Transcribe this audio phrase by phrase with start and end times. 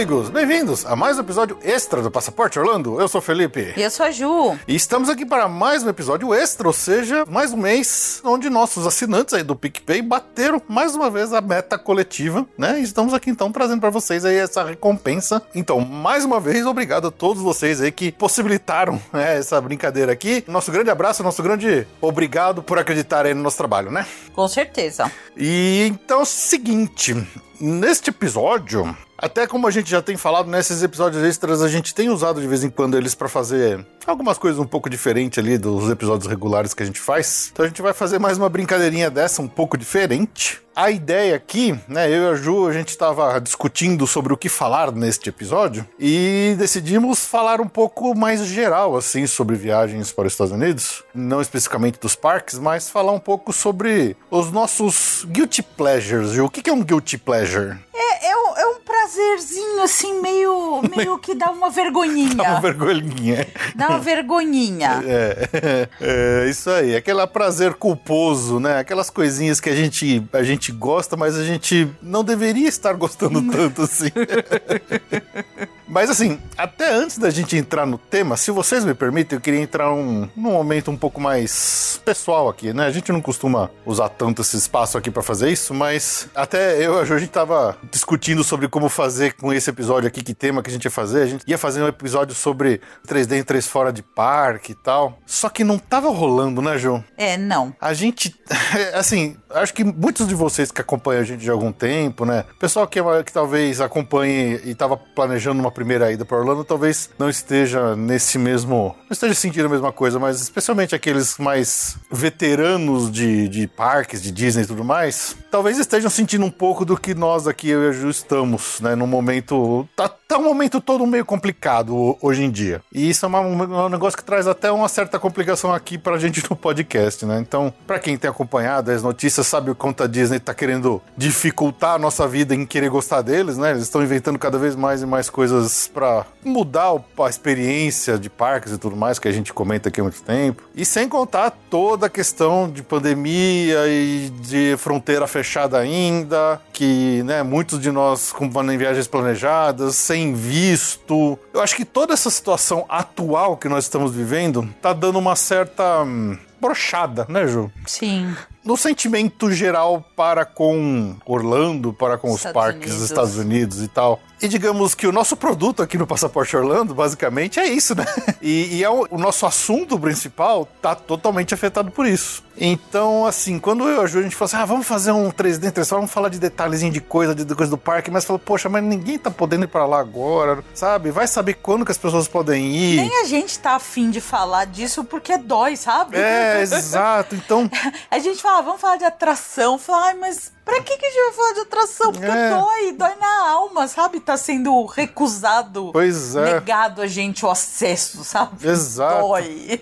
[0.00, 0.30] Amigos!
[0.30, 2.98] Bem-vindos a mais um episódio extra do Passaporte Orlando.
[2.98, 3.74] Eu sou o Felipe.
[3.76, 4.58] E eu sou a Ju.
[4.66, 8.86] E estamos aqui para mais um episódio extra, ou seja, mais um mês onde nossos
[8.86, 12.80] assinantes aí do PicPay bateram mais uma vez a meta coletiva, né?
[12.80, 15.42] E estamos aqui então trazendo para vocês aí essa recompensa.
[15.54, 20.42] Então, mais uma vez, obrigado a todos vocês aí que possibilitaram né, essa brincadeira aqui.
[20.48, 24.06] Nosso grande abraço, nosso grande obrigado por acreditarem no nosso trabalho, né?
[24.32, 25.12] Com certeza.
[25.36, 27.14] E então é o seguinte,
[27.60, 32.08] neste episódio, até como a gente já tem falado nesses episódios extras, a gente tem
[32.08, 35.90] usado de vez em quando eles para fazer algumas coisas um pouco diferentes ali dos
[35.90, 37.50] episódios regulares que a gente faz.
[37.52, 40.60] Então a gente vai fazer mais uma brincadeirinha dessa um pouco diferente.
[40.74, 44.48] A ideia aqui, né, eu e a Ju, a gente estava discutindo sobre o que
[44.48, 50.32] falar neste episódio e decidimos falar um pouco mais geral, assim, sobre viagens para os
[50.32, 51.04] Estados Unidos.
[51.12, 56.30] Não especificamente dos parques, mas falar um pouco sobre os nossos guilty pleasures.
[56.30, 57.76] Ju, o que é um guilty pleasure?
[57.92, 58.80] É, é, um, é um
[59.10, 62.34] prazerzinho, assim, meio, meio que dá uma vergonhinha.
[62.40, 63.46] Dá uma vergonhinha.
[63.74, 65.02] Dá uma vergonhinha.
[65.04, 68.78] É, é, isso aí, aquele prazer culposo, né?
[68.78, 73.42] Aquelas coisinhas que a gente, a gente gosta, mas a gente não deveria estar gostando
[73.50, 74.10] tanto assim.
[75.90, 79.60] Mas assim, até antes da gente entrar no tema, se vocês me permitem, eu queria
[79.60, 82.86] entrar um, num momento um pouco mais pessoal aqui, né?
[82.86, 87.04] A gente não costuma usar tanto esse espaço aqui para fazer isso, mas até eu
[87.04, 90.70] e a gente tava discutindo sobre como fazer com esse episódio aqui, que tema que
[90.70, 91.22] a gente ia fazer.
[91.22, 95.18] A gente ia fazer um episódio sobre 3D em 3 fora de parque e tal.
[95.26, 97.02] Só que não tava rolando, né, Ju?
[97.18, 97.74] É, não.
[97.80, 98.32] A gente,
[98.94, 102.44] assim, acho que muitos de vocês que acompanham a gente de algum tempo, né?
[102.58, 107.28] Pessoal que, que talvez acompanhe e tava planejando uma primeira ida para Orlando, talvez não
[107.28, 108.94] esteja nesse mesmo.
[109.08, 114.30] Não esteja sentindo a mesma coisa, mas especialmente aqueles mais veteranos de, de parques, de
[114.30, 117.88] Disney e tudo mais, talvez estejam sentindo um pouco do que nós aqui, eu e
[117.88, 118.94] a Ju, estamos, né?
[118.94, 119.88] Num momento.
[119.96, 122.80] Tá, tá um momento todo meio complicado hoje em dia.
[122.92, 126.42] E isso é uma, um negócio que traz até uma certa complicação aqui pra gente
[126.48, 127.38] no podcast, né?
[127.40, 131.94] Então, para quem tem acompanhado as notícias, sabe o quanto a Disney tá querendo dificultar
[131.94, 133.70] a nossa vida em querer gostar deles, né?
[133.70, 138.72] Eles estão inventando cada vez mais e mais coisas para mudar a experiência de parques
[138.72, 140.62] e tudo mais que a gente comenta aqui há muito tempo.
[140.74, 147.42] E sem contar toda a questão de pandemia e de fronteira fechada ainda, que, né,
[147.42, 151.38] muitos de nós com viagens planejadas, sem visto.
[151.52, 156.02] Eu acho que toda essa situação atual que nós estamos vivendo tá dando uma certa
[156.02, 157.70] hum, brochada, né, Ju?
[157.86, 158.34] Sim.
[158.64, 163.02] No sentimento geral para com Orlando, para com os Estados parques dos.
[163.02, 164.20] Estados Unidos e tal.
[164.42, 168.06] E digamos que o nosso produto aqui no Passaporte Orlando, basicamente, é isso, né?
[168.42, 172.42] E, e é o, o nosso assunto principal tá totalmente afetado por isso.
[172.56, 175.30] Então, assim, quando eu e a Ju, a gente falou assim, ah, vamos fazer um
[175.30, 178.68] 3D, 3D, vamos falar de detalhezinho de coisa, de coisa do parque, mas falou, poxa,
[178.68, 181.10] mas ninguém tá podendo ir pra lá agora, sabe?
[181.10, 182.96] Vai saber quando que as pessoas podem ir.
[183.00, 186.16] Nem a gente tá afim de falar disso porque dói, sabe?
[186.16, 187.34] É, exato.
[187.34, 187.70] Então,
[188.10, 189.78] A gente fala, vamos falar de atração.
[189.78, 192.12] Fala, ai, mas pra que, que a gente vai falar de atração?
[192.12, 192.50] Porque É.
[192.50, 194.20] dói, dói na alma, sabe?
[194.30, 196.54] Tá sendo recusado, Pois é.
[196.54, 198.64] negado a gente o acesso, sabe?
[198.64, 199.26] Exato.
[199.26, 199.80] Dói.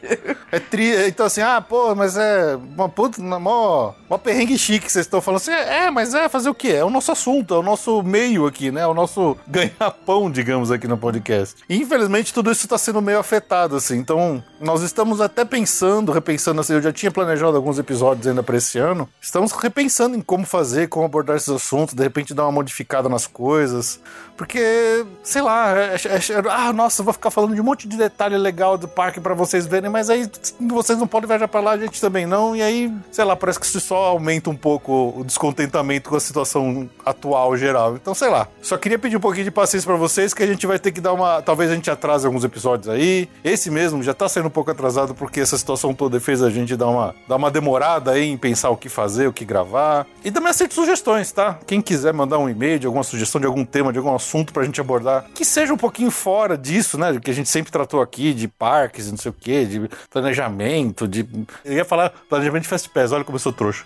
[0.51, 1.07] É tri...
[1.07, 5.05] Então, assim, ah, pô, mas é uma puta, uma mó, mó perrengue chique que vocês
[5.05, 5.51] estão falando assim.
[5.53, 6.69] É, mas é fazer o quê?
[6.69, 8.81] É o nosso assunto, é o nosso meio aqui, né?
[8.81, 11.57] É o nosso ganha-pão, digamos, aqui no podcast.
[11.69, 13.99] E, infelizmente, tudo isso tá sendo meio afetado, assim.
[13.99, 18.57] Então, nós estamos até pensando, repensando, assim, eu já tinha planejado alguns episódios ainda pra
[18.57, 19.09] esse ano.
[19.21, 23.27] Estamos repensando em como fazer, como abordar esses assuntos, de repente dar uma modificada nas
[23.27, 24.01] coisas.
[24.37, 27.97] Porque, sei lá, é- é- é- ah, nossa, vou ficar falando de um monte de
[27.97, 30.31] detalhe legal do parque pra vocês verem, mas aí
[30.61, 33.59] vocês não podem viajar pra lá, a gente também não, e aí, sei lá, parece
[33.59, 37.97] que isso só aumenta um pouco o descontentamento com a situação atual geral.
[37.97, 40.67] Então, sei lá, só queria pedir um pouquinho de paciência pra vocês, que a gente
[40.67, 41.43] vai ter que dar uma.
[41.43, 43.29] Talvez a gente atrase alguns episódios aí.
[43.43, 46.75] Esse mesmo já tá saindo um pouco atrasado porque essa situação toda fez a gente
[46.77, 50.07] dar uma, dar uma demorada aí em pensar o que fazer, o que gravar.
[50.25, 51.59] E também aceito sugestões, tá?
[51.67, 54.65] Quem quiser mandar um e-mail de alguma sugestão de algum tema, de algum assunto pra
[54.65, 57.19] gente abordar, que seja um pouquinho fora disso, né?
[57.23, 61.27] Que a gente sempre tratou aqui, de parques, não sei o quê, de planejamento, de.
[61.65, 63.85] Eu ia falar planejamento de Fast Pass, olha como eu sou trouxa.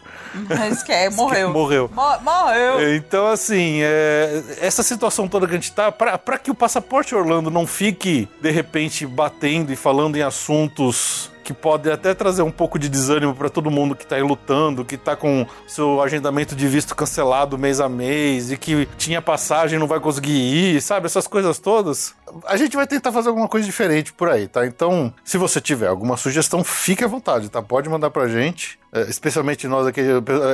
[0.48, 1.50] Mas que é, morreu.
[1.52, 1.90] Morreu.
[1.92, 2.94] Mo- morreu.
[2.96, 7.14] Então, assim, é, essa situação toda que a gente tá, pra, pra que o passaporte
[7.14, 12.50] Orlando não fique, de repente, batendo e falando em assuntos que podem até trazer um
[12.50, 16.54] pouco de desânimo pra todo mundo que tá aí lutando, que tá com seu agendamento
[16.54, 21.06] de visto cancelado mês a mês e que tinha passagem não vai conseguir ir, sabe?
[21.06, 22.14] Essas coisas todas.
[22.46, 24.64] A gente vai tentar fazer alguma coisa diferente por aí, tá?
[24.64, 27.60] Então, se você tiver alguma sugestão, fique à vontade, tá?
[27.60, 28.78] Pode mandar pra gente.
[28.94, 30.02] É, especialmente nós aqui,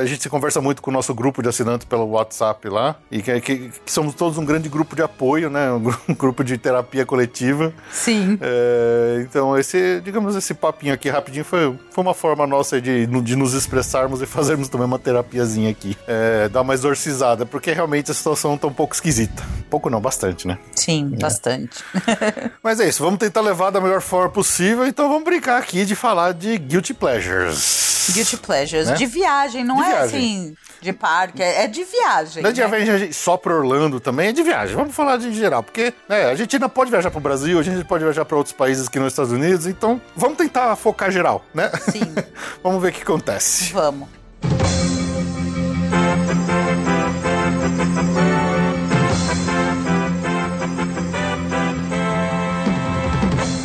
[0.01, 3.21] a gente se conversa muito com o nosso grupo de assinantes pelo WhatsApp lá, e
[3.21, 5.69] que, que- que somos todos um grande grupo de apoio, né?
[5.73, 7.73] Um, gru- um grupo de terapia coletiva.
[7.91, 8.37] Sim.
[8.41, 13.35] É, então, esse, digamos, esse papinho aqui rapidinho foi, foi uma forma nossa de, de
[13.35, 15.97] nos expressarmos e fazermos também uma terapiazinha aqui.
[16.07, 19.43] É, dar uma exorcizada, porque realmente a situação tá um pouco esquisita.
[19.69, 20.57] Pouco não, bastante, né?
[20.75, 21.17] Sim, É.
[21.17, 21.83] bastante.
[22.63, 25.93] Mas é isso, vamos tentar levar da melhor forma possível, então vamos brincar aqui de
[25.95, 27.89] falar de Guilty Pleasures.
[28.13, 28.87] Guilty pleasures.
[28.87, 28.95] Né?
[28.95, 30.05] De viagem, não De é viagem.
[30.05, 32.43] assim, de parque, é, é de viagem.
[32.43, 32.67] Não é de né?
[32.67, 34.75] viagem só pra Orlando também, é de viagem.
[34.75, 37.83] Vamos falar de geral, porque né, a gente ainda pode viajar pro Brasil, a gente
[37.85, 41.43] pode viajar pra outros países que não os Estados Unidos, então vamos tentar focar geral,
[41.53, 41.71] né?
[41.91, 42.13] Sim.
[42.63, 43.73] vamos ver o que acontece.
[43.73, 44.07] Vamos.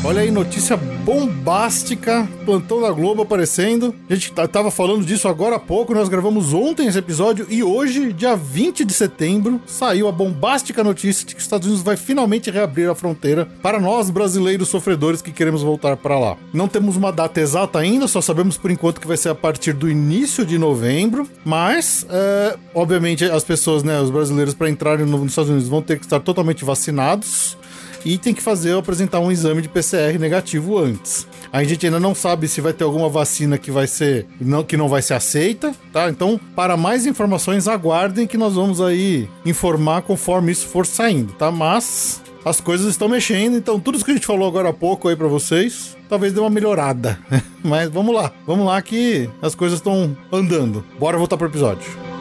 [0.07, 3.95] Olha aí, notícia bombástica, plantão da Globo aparecendo.
[4.09, 8.13] A gente tava falando disso agora há pouco, nós gravamos ontem esse episódio e hoje,
[8.13, 12.51] dia 20 de setembro, saiu a bombástica notícia de que os Estados Unidos vai finalmente
[12.51, 16.37] reabrir a fronteira para nós brasileiros sofredores que queremos voltar para lá.
[16.53, 19.73] Não temos uma data exata ainda, só sabemos por enquanto que vai ser a partir
[19.73, 25.17] do início de novembro, mas é, obviamente as pessoas, né, os brasileiros para entrarem no-
[25.17, 27.57] nos Estados Unidos vão ter que estar totalmente vacinados
[28.05, 31.27] e tem que fazer apresentar um exame de PCR negativo antes.
[31.53, 34.77] A gente ainda não sabe se vai ter alguma vacina que vai ser não, que
[34.77, 36.09] não vai ser aceita, tá?
[36.09, 41.51] Então, para mais informações, aguardem que nós vamos aí informar conforme isso for saindo, tá?
[41.51, 45.09] Mas as coisas estão mexendo, então tudo isso que a gente falou agora há pouco
[45.09, 47.19] aí para vocês, talvez dê uma melhorada.
[47.65, 50.85] Mas vamos lá, vamos lá que as coisas estão andando.
[50.99, 52.14] Bora voltar pro episódio.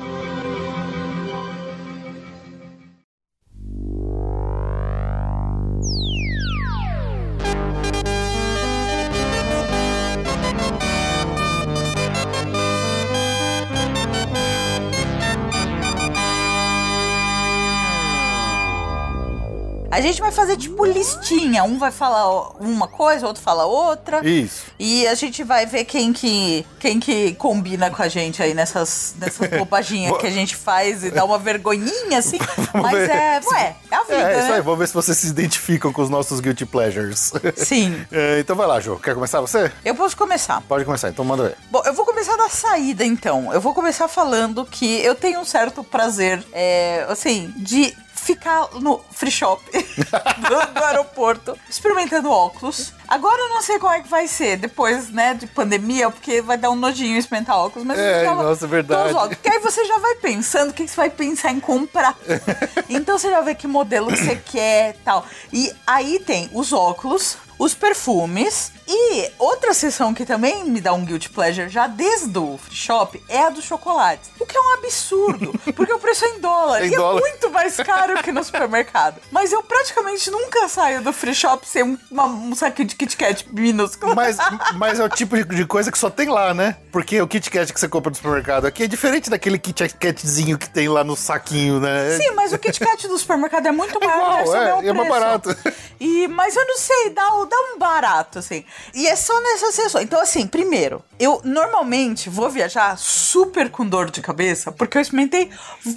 [20.08, 21.64] Gente vai fazer tipo listinha.
[21.64, 24.26] Um vai falar uma coisa, outro fala outra.
[24.28, 24.64] Isso.
[24.80, 29.16] E a gente vai ver quem que, quem que combina com a gente aí nessas,
[29.18, 32.38] nessas bobaginhas que a gente faz e dá uma vergonhinha, assim.
[32.74, 34.56] Mas é, ué, é a vida, É, isso né?
[34.56, 37.32] aí, vamos ver se vocês se identificam com os nossos guilty pleasures.
[37.56, 37.94] Sim.
[38.16, 38.98] É, então vai lá, Jô.
[38.98, 39.72] Quer começar você?
[39.84, 40.62] Eu posso começar.
[40.62, 41.58] Pode começar, então manda ver.
[41.72, 43.52] Bom, eu vou começar da saída, então.
[43.52, 49.02] Eu vou começar falando que eu tenho um certo prazer, é, assim, de ficar no
[49.12, 52.94] free shop do, do aeroporto, experimentando óculos.
[53.08, 56.58] Agora eu não sei como é que vai ser depois, né, de pandemia, porque vai
[56.58, 59.14] dar um nojinho experimentar óculos, mas É, eu nossa, verdade.
[59.14, 59.28] óculos.
[59.36, 62.18] Porque aí você já vai pensando o que você vai pensar em comprar.
[62.90, 65.26] então você já vê que modelo que você quer e tal.
[65.52, 71.06] E aí tem os óculos, os perfumes e outra seção que também me dá um
[71.06, 74.30] guilty pleasure já desde o free shop é a dos chocolates.
[74.40, 77.18] O que é um absurdo, porque o preço é em dólar Em e dólar.
[77.20, 79.22] é muito mais caro que no supermercado.
[79.32, 83.16] Mas eu praticamente nunca saio do free shop sem um, uma- um saquinho de Kit
[83.18, 84.16] Kat minúsculo.
[84.16, 84.38] Mas,
[84.76, 86.78] mas é o tipo de- coisa que só tem lá, né?
[86.92, 90.58] Porque o Kit Kat que você compra no supermercado aqui é diferente daquele Kit Katzinho
[90.58, 92.18] que tem lá no saquinho, né?
[92.18, 94.88] Sim, mas o Kit Kat do supermercado é muito maior, igual, ser o é, e
[94.90, 95.56] é mais barato.
[96.00, 98.66] E, mas eu não sei, dá, dá um barato, assim.
[98.94, 100.02] E é só nessa sessão.
[100.02, 105.50] Então, assim, primeiro, eu normalmente vou viajar super com dor de cabeça, porque eu experimentei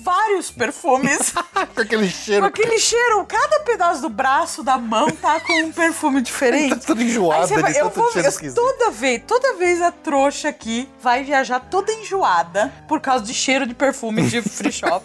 [0.02, 1.33] vários perfumes.
[1.75, 2.45] Com aquele com cheiro.
[2.47, 6.71] aquele cheiro, cada pedaço do braço, da mão tá com um perfume diferente.
[6.76, 9.90] Tá tudo enjoado vai- de eu tanto vou, cheiro eu- toda vez, toda vez a
[9.93, 15.05] trouxa aqui vai viajar toda enjoada por causa de cheiro de perfume de free shop.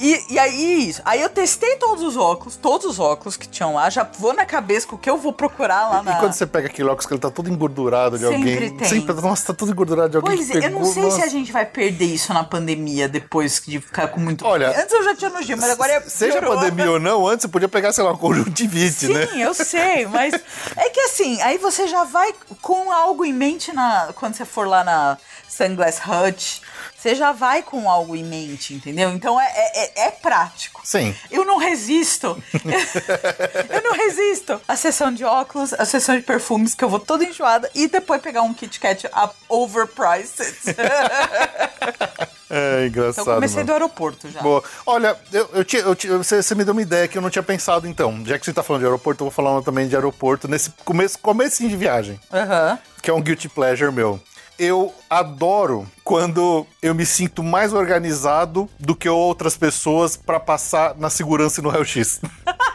[0.00, 1.00] E, e aí, isso.
[1.04, 3.88] Aí eu testei todos os óculos, todos os óculos que tinham lá.
[3.90, 6.16] Já vou na cabeça com o que eu vou procurar lá na.
[6.16, 8.76] E quando você pega óculos que ele tá todo engordurado de Sempre alguém.
[8.76, 8.88] tem.
[8.88, 11.24] Sempre, nossa, tá todo engordurado de alguém Pois é, eu não sei se nossa.
[11.24, 14.44] a gente vai perder isso na pandemia depois de ficar com muito.
[14.44, 16.00] Olha, Antes eu já tinha nojinho, mas agora é.
[16.02, 16.56] Seja piorou.
[16.58, 19.28] pandemia ou não, antes você podia pegar, sei lá, uma conjuntivite, Sim, né?
[19.36, 20.34] eu sei, mas
[20.76, 24.66] é que assim, aí você já vai com algo em mente na, quando você for
[24.66, 25.16] lá na
[25.48, 26.62] Sunglass Hut,
[27.04, 29.10] você já vai com algo em mente, entendeu?
[29.10, 30.80] Então é, é, é prático.
[30.84, 31.14] Sim.
[31.30, 32.42] Eu não resisto.
[33.68, 34.58] eu não resisto.
[34.66, 38.22] A sessão de óculos, a sessão de perfumes, que eu vou toda enjoada, e depois
[38.22, 39.06] pegar um Kit Kat
[39.50, 40.46] overpriced.
[42.56, 43.22] É engraçado.
[43.22, 43.66] então comecei mano.
[43.66, 44.40] do aeroporto já.
[44.40, 44.62] Boa.
[44.86, 47.42] Olha, eu, eu tinha- eu você, você me deu uma ideia que eu não tinha
[47.42, 48.22] pensado então.
[48.24, 51.18] Já que você tá falando de aeroporto, eu vou falar também de aeroporto nesse começo,
[51.18, 52.78] comecinho de viagem, Aham.
[53.02, 54.20] que é um guilty pleasure meu.
[54.58, 61.10] Eu adoro quando eu me sinto mais organizado do que outras pessoas pra passar na
[61.10, 62.20] segurança e no raio-x.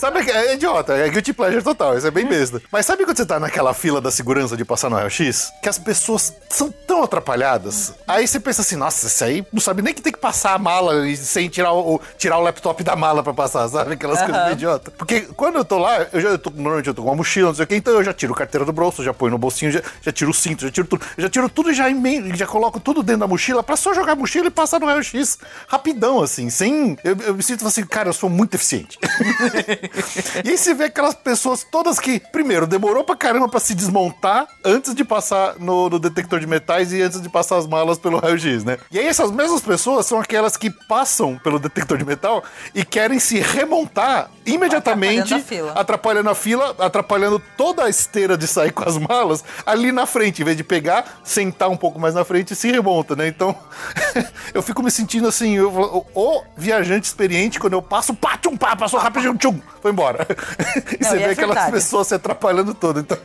[0.00, 2.62] Sabe, que é idiota, é guilty pleasure total, isso é bem besta.
[2.72, 5.52] Mas sabe quando você tá naquela fila da segurança de passar no raio-x?
[5.62, 7.92] Que as pessoas são tão atrapalhadas.
[8.08, 10.58] Aí você pensa assim, nossa, esse aí não sabe nem que tem que passar a
[10.58, 13.92] mala sem tirar o, tirar o laptop da mala pra passar, sabe?
[13.92, 14.90] Aquelas coisas meio idiota.
[14.90, 17.48] Porque quando eu tô lá, eu já eu tô, normalmente eu tô com uma mochila,
[17.48, 19.70] não sei o que, então eu já tiro carteira do bolso, já ponho no bolsinho,
[19.70, 21.04] já, já tiro o cinto, já tiro tudo.
[21.18, 24.12] Já tiro tudo e já, emendo, já coloco tudo dentro da mochila pra só jogar
[24.12, 25.36] a mochila e passar no raio-x
[25.68, 26.96] rapidão, assim, sem.
[27.04, 28.98] Eu, eu me sinto assim, cara, eu sou muito eficiente.
[30.44, 34.46] e aí você vê aquelas pessoas todas que, primeiro, demorou pra caramba pra se desmontar
[34.64, 38.18] antes de passar no, no detector de metais e antes de passar as malas pelo
[38.18, 38.78] raio-x, né?
[38.90, 42.42] E aí essas mesmas pessoas são aquelas que passam pelo detector de metal
[42.74, 45.72] e querem se remontar imediatamente, Atrapalhando a fila.
[45.72, 50.42] atrapalhando a fila, atrapalhando toda a esteira de sair com as malas ali na frente,
[50.42, 53.28] em vez de pegar, sentar um pouco mais na frente e se remonta, né?
[53.28, 53.56] Então,
[54.54, 58.56] eu fico me sentindo assim, eu, o, o viajante experiente, quando eu passo, pá, tchum,
[58.56, 60.26] pá, passou rapidinho, tchum, foi embora.
[61.00, 61.72] e Não, você e vê é aquelas verdade.
[61.72, 63.00] pessoas se atrapalhando todo.
[63.00, 63.16] Então,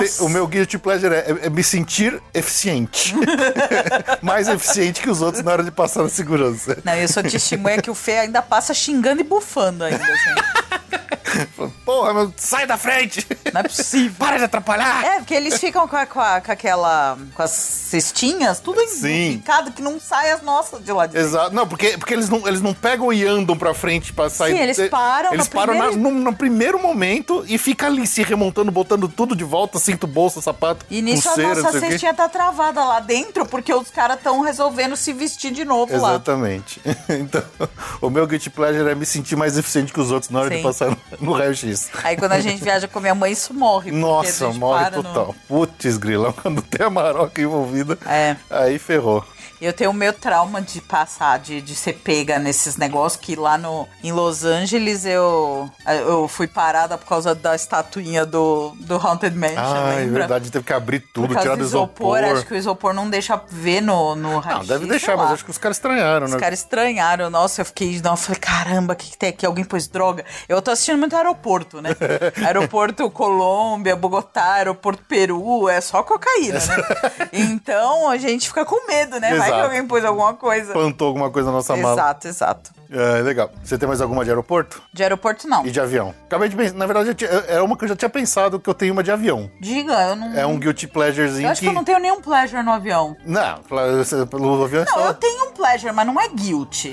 [0.00, 3.14] te- o meu guilty pleasure é, é me sentir eficiente.
[4.22, 6.78] Mais eficiente que os outros na hora de passar na segurança.
[6.84, 10.87] Não, eu sou testemunha que o Fê ainda passa xingando e bufando ainda, assim.
[11.84, 13.26] Porra, meu, sai da frente!
[13.52, 14.12] Não é possível.
[14.18, 15.04] Para de atrapalhar!
[15.04, 17.18] É, porque eles ficam com, a- com, a- com aquela.
[17.34, 19.38] com as cestinhas, tudo Sim.
[19.38, 21.28] picado, que não sai as nossas de lá de dentro.
[21.28, 21.54] Exato.
[21.54, 24.52] Não, porque, porque eles, não, eles não pegam e andam pra frente pra sair.
[24.56, 28.06] Sim, eles param Eles no param na- primeiro- no, no primeiro momento e fica ali
[28.06, 32.12] se remontando, botando tudo de volta, cinto, bolsa, sapato, E nisso pulseira, a nossa cestinha
[32.14, 36.10] tá travada lá dentro, porque os caras estão resolvendo se vestir de novo lá.
[36.10, 36.80] Exatamente.
[37.08, 37.42] Então,
[38.00, 40.56] o meu guilty pleasure é me sentir mais eficiente que os outros na hora de
[40.56, 40.62] Sim.
[40.62, 41.90] passar no, no raio-x.
[42.04, 43.90] Aí quando a gente viaja com minha mãe, isso morre.
[43.90, 45.34] Nossa, morre para no- total.
[45.48, 48.36] Putz, grilão, quando tem a maroca envolvida, É.
[48.50, 49.24] aí ferrou.
[49.60, 53.58] Eu tenho o meu trauma de passar, de, de ser pega nesses negócios, que lá
[53.58, 59.36] no, em Los Angeles eu, eu fui parada por causa da estatuinha do, do Haunted
[59.36, 62.18] Mansion, Ah, é verdade, teve que abrir tudo, tirar do do isopor.
[62.18, 65.44] Acho que o isopor não deixa ver no, no Não, raio-x, deve deixar, mas acho
[65.44, 66.38] que os caras estranharam, Os né?
[66.38, 67.30] caras estranharam.
[67.30, 68.00] Nossa, eu fiquei.
[68.02, 69.44] Não, eu falei, caramba, o que, que tem aqui?
[69.44, 70.24] Alguém pôs droga?
[70.48, 71.90] Eu tô assistindo muito aeroporto, né?
[72.44, 76.76] aeroporto Colômbia, Bogotá, aeroporto Peru, é só cocaína, né?
[77.32, 79.34] Então a gente fica com medo, né?
[79.36, 79.66] Vai que Exato.
[79.66, 80.72] alguém pôs alguma coisa.
[80.72, 81.94] Plantou alguma coisa na nossa mala.
[81.94, 82.77] Exato, exato.
[82.90, 83.50] É, legal.
[83.62, 84.82] Você tem mais alguma de aeroporto?
[84.92, 85.66] De aeroporto, não.
[85.66, 86.14] E de avião?
[86.26, 86.74] Acabei de pensar.
[86.74, 89.10] Na verdade, tinha- era uma que eu já tinha pensado que eu tenho uma de
[89.10, 89.50] avião.
[89.60, 90.34] Diga, eu não.
[90.34, 93.16] É um guilty pleasurezinho Eu acho que eu não tenho nenhum pleasure no avião.
[93.26, 95.06] Não, pelo avião é Não, só...
[95.08, 96.92] eu tenho um pleasure, mas não é guilty.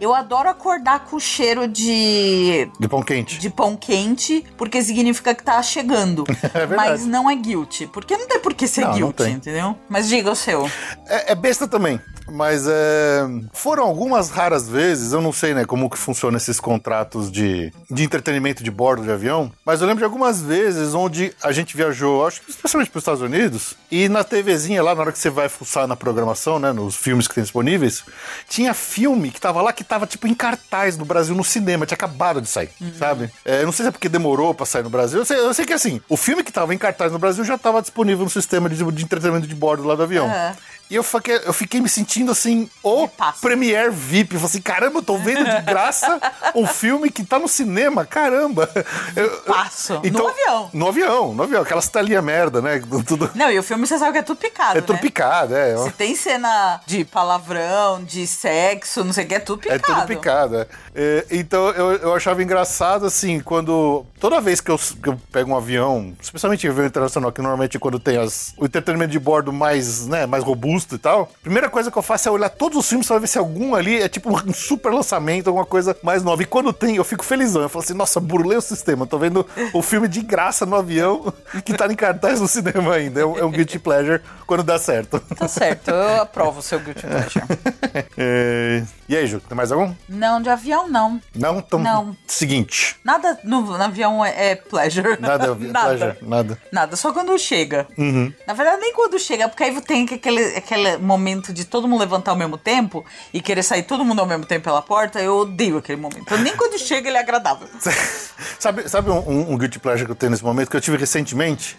[0.00, 3.38] Eu adoro acordar com o cheiro de De pão quente.
[3.38, 6.24] de pão quente, porque significa que tá chegando.
[6.56, 6.76] É verdade.
[6.90, 7.86] Mas não é guilty.
[7.86, 9.76] Porque não tem por que ser Não, guilty, entendeu?
[9.88, 10.68] Mas diga o seu.
[11.06, 12.00] É, é besta também.
[12.28, 17.30] Mas é, foram algumas raras vezes, eu não sei né, como que funciona esses contratos
[17.30, 21.52] de, de entretenimento de bordo de avião, mas eu lembro de algumas vezes onde a
[21.52, 25.12] gente viajou, acho que especialmente para os Estados Unidos, e na TVzinha lá, na hora
[25.12, 28.04] que você vai fuçar na programação, né, nos filmes que tem disponíveis,
[28.48, 31.96] tinha filme que tava lá que tava tipo em cartaz no Brasil, no cinema, tinha
[31.96, 33.30] acabado de sair, sabe?
[33.44, 35.54] É, eu não sei se é porque demorou para sair no Brasil, eu sei, eu
[35.54, 38.30] sei que assim, o filme que tava em cartaz no Brasil já tava disponível no
[38.30, 40.26] sistema de, de entretenimento de bordo lá do avião.
[40.26, 40.56] Aham.
[40.88, 43.08] E eu fiquei, eu fiquei me sentindo assim, o.
[43.40, 44.34] Premier VIP.
[44.34, 46.20] Eu falei assim, caramba, eu tô vendo de graça
[46.54, 48.70] um filme que tá no cinema, caramba.
[49.16, 50.00] Eu- Passo.
[50.12, 50.70] No avião.
[50.72, 51.62] No avião, no avião.
[51.62, 52.80] Aquelas telinhas merda, né?
[53.06, 55.02] Tudo, Não, e o filme você sabe que é tudo picado, é tudo né?
[55.02, 55.76] picado, é.
[55.76, 59.76] Se tem cena de palavrão, de sexo, não sei o que, é tudo picado.
[59.80, 60.66] É tudo picado, é.
[60.94, 64.04] É, então eu, eu achava engraçado, assim, quando.
[64.20, 67.76] Toda vez que eu, que eu pego um avião, especialmente em avião internacional, que normalmente
[67.76, 71.30] é quando tem as, o entretenimento de bordo mais, né, mais robusto, susto e tal,
[71.40, 73.74] a primeira coisa que eu faço é olhar todos os filmes pra ver se algum
[73.74, 76.42] ali é tipo um super lançamento, alguma coisa mais nova.
[76.42, 77.62] E quando tem, eu fico felizão.
[77.62, 79.06] Eu falo assim, nossa, burlei o sistema.
[79.06, 81.32] Tô vendo o filme de graça no avião
[81.64, 83.20] que tá em cartaz no cinema ainda.
[83.20, 85.18] É um, é um guilty pleasure quando dá certo.
[85.36, 87.44] Tá certo, eu aprovo o seu guilty pleasure.
[88.18, 89.94] É, E aí, Ju, tem mais algum?
[90.08, 91.20] Não, de avião não.
[91.34, 91.58] Não?
[91.58, 92.16] Então, Não.
[92.26, 92.96] seguinte.
[93.04, 95.18] Nada no, no avião é, é pleasure.
[95.20, 96.58] Nada, pleasure, nada.
[96.70, 97.86] Nada, só quando chega.
[97.96, 98.32] Uhum.
[98.46, 102.32] Na verdade, nem quando chega, porque aí tem aquele, aquele momento de todo mundo levantar
[102.32, 105.20] ao mesmo tempo e querer sair todo mundo ao mesmo tempo pela porta.
[105.20, 106.36] Eu odeio aquele momento.
[106.38, 107.68] Nem quando chega ele é agradável.
[108.58, 110.96] sabe sabe um, um, um guilty pleasure que eu tenho nesse momento, que eu tive
[110.96, 111.78] recentemente?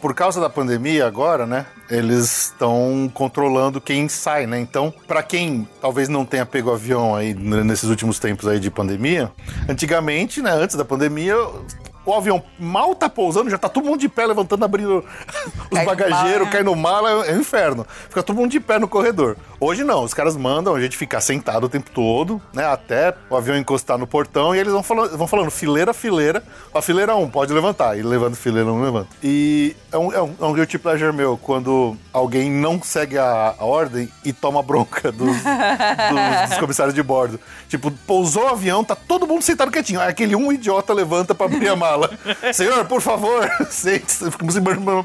[0.00, 1.66] Por causa da pandemia agora, né?
[1.88, 4.58] Eles estão controlando quem sai, né?
[4.58, 9.30] Então, pra quem talvez não tenha pego avião aí nesses últimos tempos aí de pandemia,
[9.68, 10.50] antigamente, né?
[10.50, 11.34] Antes da pandemia,
[12.06, 15.04] o avião mal tá pousando, já tá todo mundo de pé, levantando, abrindo
[15.70, 17.84] os bagageiros, cai no mala, é um inferno.
[18.08, 19.36] Fica todo mundo de pé no corredor.
[19.58, 22.64] Hoje não, os caras mandam a gente ficar sentado o tempo todo, né?
[22.64, 26.42] Até o avião encostar no portão e eles vão falando, vão falando fileira, fileira.
[26.72, 27.98] A fileira 1 pode levantar.
[27.98, 29.08] E levando fileira 1, levanta.
[29.22, 33.54] E é um, é um, é um guilty pleasure meu quando alguém não segue a,
[33.58, 37.40] a ordem e toma bronca dos, dos, dos comissários de bordo.
[37.68, 40.00] Tipo, pousou o avião, tá todo mundo sentado quietinho.
[40.00, 41.95] Aí aquele um idiota levanta pra abrir a mala.
[42.52, 44.14] Senhor, por favor, sente,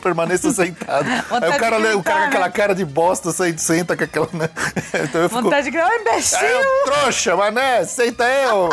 [0.01, 1.05] permaneça sentado.
[1.09, 2.51] Aí Vontade o cara, de o cara gritar, com aquela né?
[2.51, 4.29] cara de bosta senta, senta com aquela.
[4.33, 4.49] Né?
[5.03, 5.41] Então eu fico.
[5.41, 6.37] Vontade de gritar, "Ah, imbecil!
[6.39, 8.69] É o trouxa, mané, senta eu!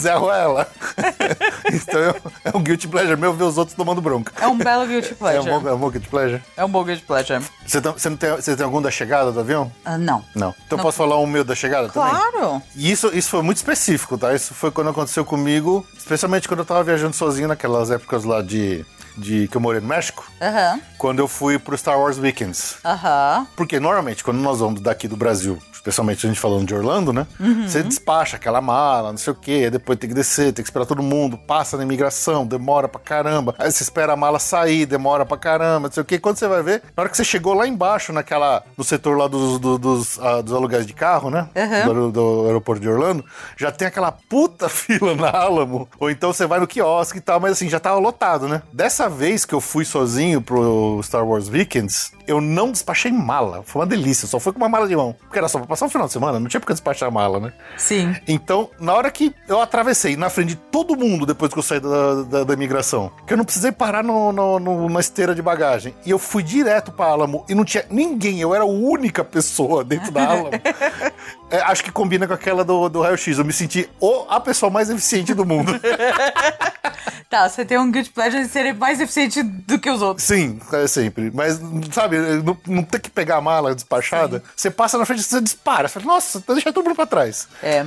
[0.00, 0.66] Zé Ruela.
[1.72, 4.32] então eu- é um guilty pleasure meu ver os outros tomando bronca.
[4.40, 5.50] É um belo guilty É um pleasure.
[5.50, 6.42] bom, é um bom guilty pleasure.
[6.56, 7.44] É um bom guilty pleasure.
[7.66, 9.70] Você, tem- você não tem, você tem algum da chegada do avião?
[9.84, 10.24] Ah, não.
[10.34, 10.54] Não.
[10.66, 12.10] Então posso falar um meu da chegada também?
[12.10, 12.62] Claro.
[12.74, 14.34] E isso, isso foi muito específico, tá?
[14.34, 18.84] Isso foi quando aconteceu comigo, especialmente quando eu tava viajando sozinho naquelas épocas lá de,
[19.16, 20.80] de que eu morei no México, Aham.
[20.98, 22.76] quando eu fui pro Star Wars Weekends.
[22.84, 23.46] Aham.
[23.56, 27.26] Porque normalmente, quando nós vamos daqui do Brasil, especialmente a gente falando de Orlando, né?
[27.66, 30.68] Você despacha aquela mala, não sei o quê, aí depois tem que descer, tem que
[30.70, 33.54] esperar todo mundo, passa na imigração, demora pra caramba.
[33.58, 36.18] Aí você espera a mala sair, demora pra caramba, não sei o quê.
[36.20, 38.62] Quando você vai ver, na hora que você chegou lá embaixo, naquela.
[38.78, 41.48] no setor lá dos, do- dos, ah, dos aluguéis de carro, né?
[41.84, 43.24] Do, do aeroporto de Orlando,
[43.56, 45.88] já tem aquela puta fila na Alamo.
[45.98, 48.62] Ou então você vai no quiosque e tal, mas assim, já tava lotado, né?
[48.72, 53.62] Dessa vez que eu fui sozinho pro Star Wars Weekends, eu não despachei mala.
[53.64, 55.16] Foi uma delícia, só fui com uma mala de mão.
[55.22, 57.52] Porque era só pra passar o final de semana, não tinha porque despachar mala, né?
[57.76, 58.14] Sim.
[58.28, 61.80] Então, na hora que eu atravessei na frente de todo mundo depois que eu saí
[61.80, 65.40] da, da, da imigração, que eu não precisei parar no, no- no- na esteira de
[65.42, 69.24] bagagem, e eu fui direto pra Alamo e não tinha ninguém, eu era a única
[69.24, 70.50] pessoa dentro da Alamo.
[71.52, 73.36] É, acho que combina com aquela do, do raio-x.
[73.38, 75.70] Eu me senti o, a pessoa mais eficiente do mundo.
[77.28, 80.26] Tá, você tem um guilty pleasure de ser mais eficiente do que os outros.
[80.26, 81.30] Sim, é sempre.
[81.34, 81.58] Mas,
[81.90, 85.40] sabe, não, não ter que pegar a mala despachada, você passa na frente e você
[85.64, 87.46] Você fala, nossa, todo mundo pra trás.
[87.62, 87.84] É.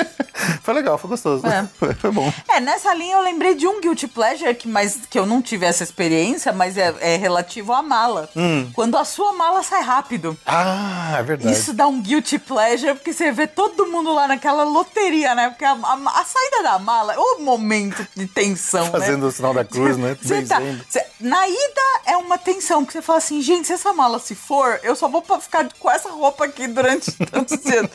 [0.62, 1.46] foi legal, foi gostoso.
[1.46, 1.66] É.
[1.78, 2.32] Foi, foi bom.
[2.48, 5.66] É, nessa linha eu lembrei de um guilty pleasure que, mas, que eu não tive
[5.66, 8.28] essa experiência, mas é, é relativo à mala.
[8.74, 10.36] Quando a sua mala sai rápido.
[10.46, 11.52] Ah, é verdade.
[11.54, 15.50] Isso dá um guilty pleasure, porque você vê todo mundo lá naquela loteria, né?
[15.50, 19.26] Porque a, a- a saída da mala é o momento de tensão, Fazendo né?
[19.28, 20.16] o sinal da cruz, né?
[20.22, 23.92] Você tá- você- na ida é uma tensão, que você fala assim, gente, se essa
[23.92, 27.86] mala se for, eu só vou ficar com essa roupa aqui durante tantos dias.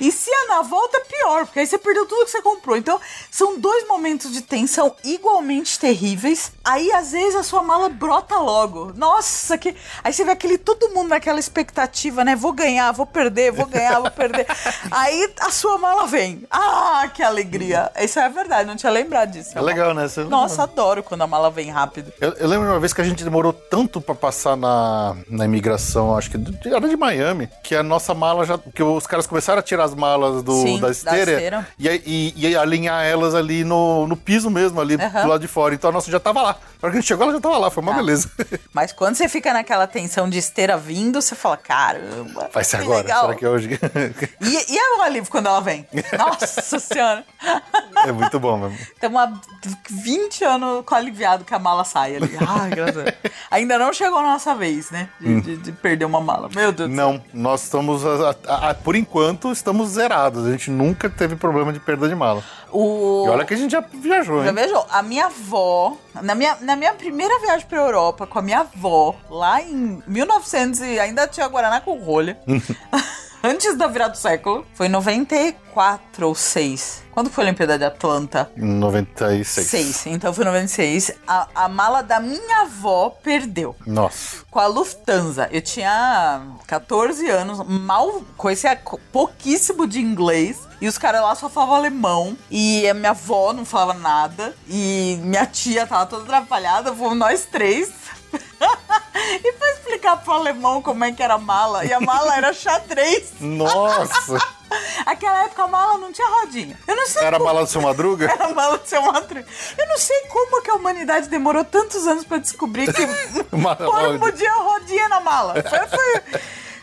[0.00, 2.76] E se é na volta, pior, porque aí você perdeu tudo que você comprou.
[2.76, 6.52] Então, são dois momentos de tensão igualmente terríveis.
[6.64, 8.92] Aí, às vezes, a sua mala brota logo.
[8.96, 9.74] Nossa, que.
[10.04, 12.34] Aí você vê aquele todo mundo naquela expectativa, né?
[12.36, 14.46] Vou ganhar, vou perder, vou ganhar, vou perder.
[14.90, 16.44] Aí a sua mala vem.
[16.50, 17.90] Ah, que alegria.
[17.98, 19.56] Isso é verdade, não tinha lembrado disso.
[19.56, 20.08] É legal, né?
[20.08, 22.12] Você- Nossa, adoro quando a mala vem rápido.
[22.20, 26.16] Eu, eu lembro uma vez que a gente demorou tanto pra passar na, na imigração,
[26.16, 28.58] acho que de- era de Miami, que a nossa mala já.
[28.72, 31.68] que os caras começaram a tirar as malas do, Sim, da da esteira, esteira.
[31.78, 35.22] E, e, e alinhar elas ali no, no piso mesmo, ali Aham.
[35.22, 35.74] do lado de fora.
[35.74, 36.52] Então a nossa já tava lá.
[36.82, 37.98] Na hora que a gente chegou, ela já tava lá, foi uma Tá.
[37.98, 38.30] beleza.
[38.72, 42.48] Mas quando você fica naquela tensão de esteira vindo, você fala, caramba.
[42.52, 42.98] Vai ser agora?
[43.02, 43.20] legal.
[43.26, 43.70] Será que é hoje?
[44.40, 45.86] E, e a o alívio quando ela vem?
[46.18, 47.24] Nossa senhora.
[48.06, 48.76] é muito bom mesmo.
[48.94, 49.32] Estamos há
[49.90, 52.30] 20 anos com aliviado que a mala sai ali.
[52.46, 53.16] Ai, graças a Deus.
[53.50, 55.08] Ainda não chegou a nossa vez, né?
[55.20, 56.48] De, de- de perder uma mala.
[56.54, 57.12] Meu Deus do céu.
[57.12, 60.46] Não, nós estamos, a- a- a- por enquanto, estamos zerados.
[60.46, 62.42] A gente nunca teve problema de perda de mala.
[62.72, 63.24] O...
[63.26, 64.54] E olha que a gente já viajou, Já hein?
[64.54, 68.60] vejo, a minha avó, na minha, na minha primeira viagem pra Europa, com a minha
[68.60, 72.38] avó, lá em 1900 e ainda tinha Guaraná com rolha.
[73.44, 74.66] antes da virada do século.
[74.74, 77.02] Foi em 94 ou 6.
[77.12, 78.50] Quando foi a Olimpíada de Atlanta?
[78.56, 79.66] Em 96.
[79.66, 80.06] 6.
[80.06, 81.12] Então foi 96.
[81.26, 83.74] A, a mala da minha avó perdeu.
[83.86, 84.38] Nossa.
[84.50, 85.48] Com a Lufthansa.
[85.52, 90.58] Eu tinha 14 anos, mal conhecia co- pouquíssimo de inglês.
[90.80, 92.38] E os caras lá só falavam alemão.
[92.50, 94.54] E a minha avó não falava nada.
[94.68, 96.94] E minha tia tava toda atrapalhada.
[96.94, 97.90] Fomos nós três.
[99.44, 101.84] e pra explicar pro alemão como é que era a mala.
[101.84, 103.32] E a mala era xadrez.
[103.40, 104.38] Nossa.
[105.04, 106.78] Aquela época a mala não tinha rodinha.
[106.86, 108.26] Eu não sei Era a como- mala do seu Madruga?
[108.30, 109.44] era a mala do seu madruga.
[109.76, 113.06] Eu não sei como que a humanidade demorou tantos anos pra descobrir que
[113.50, 115.54] pôr podia rodinha na mala.
[115.54, 116.40] Foi, foi-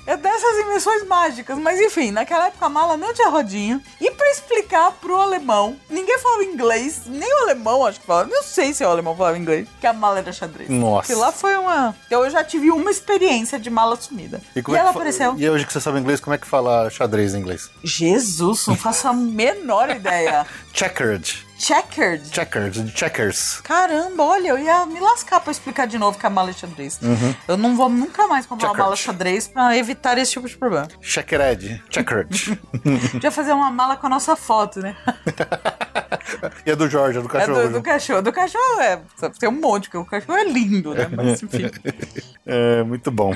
[0.07, 1.57] é dessas invenções mágicas.
[1.59, 3.81] Mas enfim, naquela época a mala não tinha rodinha.
[3.99, 8.29] E pra explicar pro alemão, ninguém falava inglês, nem o alemão acho que falava.
[8.29, 10.69] Não sei se o alemão falava inglês, que a mala era xadrez.
[10.69, 11.07] Nossa.
[11.07, 11.93] Que lá foi uma.
[12.09, 14.41] Eu já tive uma experiência de mala sumida.
[14.55, 15.35] E, como é ela apareceu.
[15.37, 17.69] E hoje que você sabe inglês, como é que fala xadrez em inglês?
[17.83, 20.45] Jesus, não faço a menor ideia.
[20.73, 21.46] Checkered.
[21.57, 22.23] Checkered.
[22.31, 23.61] Checkers, de checkers.
[23.61, 26.99] Caramba, olha, eu ia me lascar pra explicar de novo que a mala é xadrez.
[27.47, 28.83] Eu não vou nunca mais comprar uma Checkered.
[28.85, 30.87] mala xadrez pra evitar esse tipo de problema.
[31.01, 31.83] Checkered.
[31.89, 32.59] Checkered.
[33.11, 34.95] Podia fazer uma mala com a nossa foto, né?
[36.65, 37.61] e é do Jorge, é do É cachorro.
[37.63, 38.21] do, do cachorro.
[38.21, 39.01] Do cachorro é.
[39.39, 41.07] Tem um monte, porque o cachorro é lindo, né?
[41.11, 41.71] Mas enfim.
[42.45, 43.35] É, muito bom.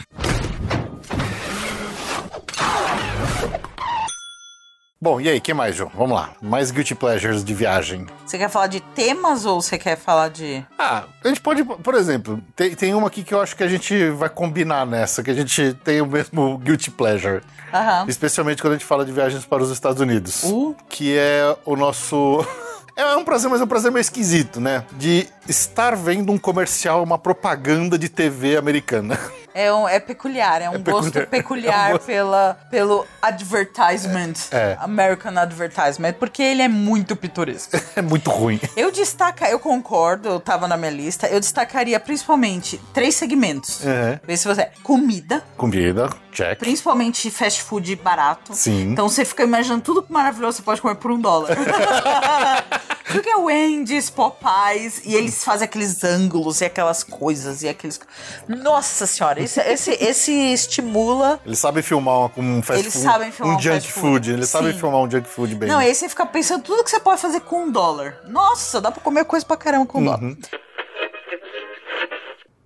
[5.03, 5.91] Bom, e aí, que mais, João?
[5.95, 6.29] Vamos lá.
[6.39, 8.05] Mais guilty pleasures de viagem.
[8.23, 10.63] Você quer falar de temas ou você quer falar de.
[10.77, 13.67] Ah, a gente pode, por exemplo, tem, tem uma aqui que eu acho que a
[13.67, 17.41] gente vai combinar nessa, que a gente tem o mesmo guilty pleasure.
[17.73, 18.05] Aham.
[18.07, 20.43] Especialmente quando a gente fala de viagens para os Estados Unidos.
[20.43, 20.75] Uh.
[20.87, 22.45] Que é o nosso.
[22.93, 24.83] É um prazer, mas é um prazer meio esquisito, né?
[24.91, 29.17] De estar vendo um comercial, uma propaganda de TV americana.
[29.53, 31.27] É, um, é peculiar, é um gosto peculiar.
[31.27, 34.33] peculiar É um pela, pelo advertisement.
[34.51, 34.77] É.
[34.79, 37.71] American advertisement, porque ele é muito pitoresco.
[37.93, 38.59] É muito ruim.
[38.77, 43.83] Eu destaca, eu concordo, eu tava na minha lista, eu destacaria principalmente três segmentos.
[43.83, 44.19] Uhum.
[44.25, 44.69] Vê se você.
[44.81, 46.57] Comida, Comida, check.
[46.57, 48.53] principalmente fast food barato.
[48.53, 48.91] Sim.
[48.91, 51.49] Então você fica imaginando tudo maravilhoso você pode comer por um dólar.
[53.11, 57.99] Tudo que é Wendy's, Popeyes, e eles fazem aqueles ângulos e aquelas coisas e aqueles.
[58.47, 61.41] Nossa senhora, esse, esse, esse estimula.
[61.45, 63.05] Eles sabem filmar um, um fast Eles food.
[63.05, 64.01] sabem filmar um um junk fast food.
[64.13, 64.31] food.
[64.31, 64.79] Eles sabem Sim.
[64.79, 65.67] filmar um junk food bem.
[65.69, 68.17] Não, aí você fica pensando tudo que você pode fazer com um dólar.
[68.27, 70.37] Nossa, dá pra comer coisa pra caramba com um dólar.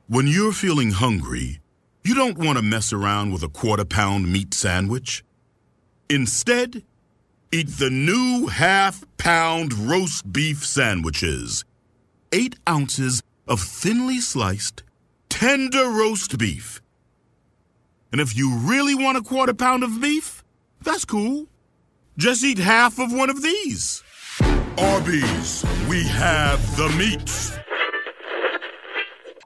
[0.08, 1.60] When you're feeling hungry,
[2.06, 5.24] you don't want to mess around with a quarter pound meat sandwich.
[6.08, 6.84] Instead,
[7.52, 11.64] eat the new half pound roast beef sandwiches.
[12.32, 14.84] Eight ounces of thinly sliced,
[15.30, 16.82] tender roast beef.
[18.12, 20.44] And if you really want a quarter pound of beef,
[20.82, 21.48] that's cool.
[22.18, 24.04] Just eat half of one of these.
[24.78, 27.52] Arby's, we have the meats.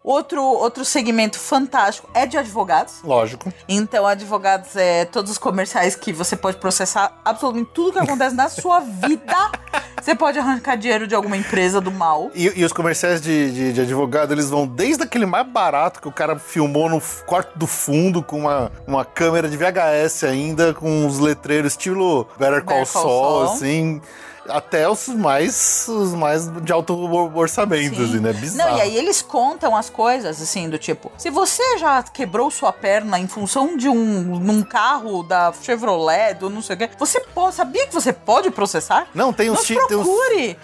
[0.09, 2.95] Outro, outro segmento fantástico é de advogados.
[3.03, 3.53] Lógico.
[3.67, 8.49] Então, advogados é todos os comerciais que você pode processar absolutamente tudo que acontece na
[8.49, 9.51] sua vida.
[10.01, 12.31] Você pode arrancar dinheiro de alguma empresa do mal.
[12.33, 16.07] E, e os comerciais de, de, de advogado, eles vão desde aquele mais barato que
[16.07, 21.05] o cara filmou no quarto do fundo com uma, uma câmera de VHS ainda, com
[21.05, 23.53] os letreiros estilo Better Call, Better Call Saul, Saul.
[23.53, 24.01] assim,
[24.47, 28.03] até os mais, os mais de alto or- orçamento, Sim.
[28.03, 28.33] assim, né?
[28.33, 28.71] Bizarro.
[28.71, 32.71] Não, e aí eles contam as coisas, assim, do tipo, se você já quebrou sua
[32.71, 33.95] perna em função de um
[34.39, 38.49] num carro da Chevrolet, do não sei o quê, você pode, sabia que você pode
[38.51, 39.07] processar?
[39.13, 40.07] Não, tem uns, ti- tem uns,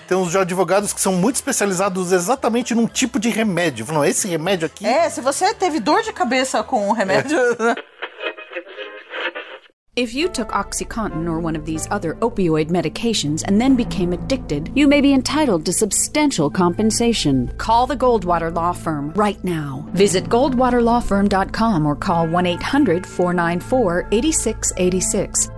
[0.07, 3.85] tem uns advogados que são muito especializados exatamente num tipo de remédio.
[3.85, 7.37] Falam, esse remédio aqui É, se você teve dor de cabeça com o remédio...
[9.95, 14.69] If you took OxyContin or one of these other opioid medications and then became addicted,
[14.75, 17.47] you may be entitled to substantial compensation.
[17.57, 19.87] Call the Goldwater Law Firm right now.
[19.93, 25.49] Visit goldwaterlawfirm.com or call 1 800 494 8686.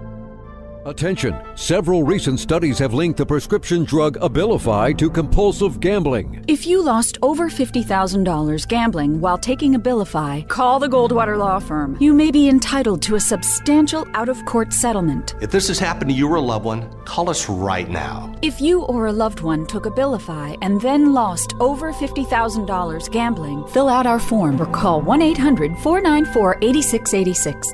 [0.88, 1.36] Attention!
[1.56, 6.45] Several recent studies have linked the prescription drug Abilify to compulsive gambling.
[6.47, 11.97] If you lost over $50,000 gambling while taking Abilify, call the Goldwater Law Firm.
[12.00, 15.36] You may be entitled to a substantial out of court settlement.
[15.41, 18.34] If this has happened to you or a loved one, call us right now.
[18.41, 23.89] If you or a loved one took Abilify and then lost over $50,000 gambling, fill
[23.89, 27.73] out our form or call 1 800 494 8686.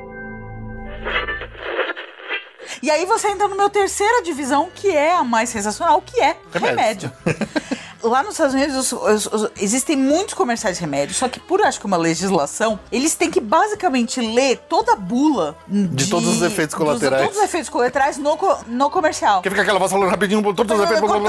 [2.83, 6.35] E aí você entra no meu terceira divisão, que é a mais sensacional, que é
[6.53, 7.09] Remédio.
[7.25, 7.47] remédio.
[8.03, 11.61] lá nos Estados Unidos os- os- os- existem muitos comerciais de remédio, só que por
[11.61, 16.41] acho que uma legislação, eles têm que basicamente ler toda a bula de, todos os
[16.41, 17.23] efeitos dos- colaterais.
[17.23, 18.37] todos os efeitos colaterais no,
[18.67, 19.41] no comercial.
[19.41, 21.09] Que fica aquela voz falando rapidinho, todos os efeitos.
[21.09, 21.23] blá.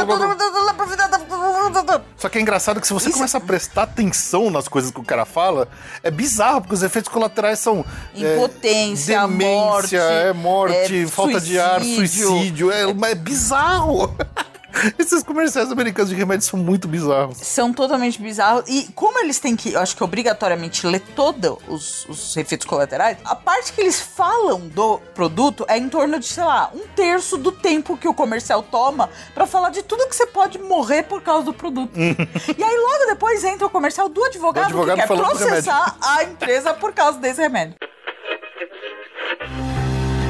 [2.17, 5.01] Só que é engraçado que se você Isso- começa a prestar atenção nas coisas que
[5.01, 5.69] o cara fala,
[6.03, 7.85] é bizarro, porque os efeitos colaterais são.
[8.17, 12.29] é, Impotência, demência, morte, é morte, é, falta de ar, suicídio.
[12.29, 12.71] suicídio.
[12.73, 14.15] É, é bizarro.
[14.99, 17.39] Esses comerciais americanos de remédio são muito bizarros.
[17.39, 18.65] São totalmente bizarros.
[18.69, 23.19] E como eles têm que, eu acho que obrigatoriamente, ler todos os, os efeitos colaterais,
[23.25, 27.37] a parte que eles falam do produto é em torno de, sei lá, um terço
[27.37, 31.23] do tempo que o comercial toma pra falar de tudo que você pode morrer por
[31.23, 31.93] causa do produto.
[31.97, 36.25] e aí logo depois entra o comercial do advogado, Do advogado que quer processar a
[36.25, 37.75] empresa por causa desse remédio.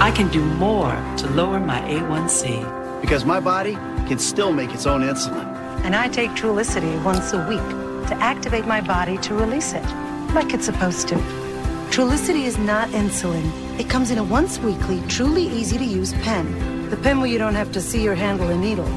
[0.01, 2.85] I can do more to lower my A1C.
[3.01, 5.47] Because my body can still make its own insulin.
[5.85, 7.69] And I take Trulicity once a week
[8.09, 9.85] to activate my body to release it,
[10.35, 11.15] like it's supposed to.
[11.95, 13.45] Trulicity is not insulin.
[13.79, 16.91] It comes in a once weekly, truly easy to use pen.
[16.91, 18.89] The pen where you don't have to see or handle a needle.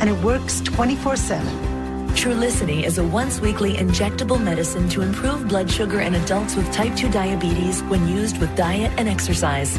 [0.00, 1.46] And it works 24 7.
[2.16, 6.96] Trulicity is a once weekly injectable medicine to improve blood sugar in adults with type
[6.96, 9.78] 2 diabetes when used with diet and exercise.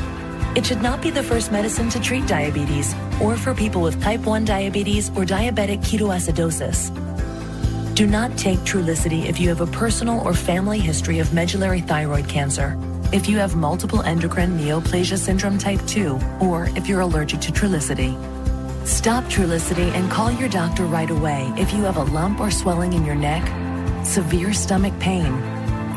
[0.58, 4.22] It should not be the first medicine to treat diabetes or for people with type
[4.22, 6.90] 1 diabetes or diabetic ketoacidosis.
[7.94, 12.28] Do not take Trulicity if you have a personal or family history of medullary thyroid
[12.28, 12.76] cancer,
[13.14, 18.18] if you have multiple endocrine neoplasia syndrome type 2, or if you're allergic to Trulicity.
[18.84, 22.94] Stop Trulicity and call your doctor right away if you have a lump or swelling
[22.94, 23.46] in your neck,
[24.04, 25.36] severe stomach pain,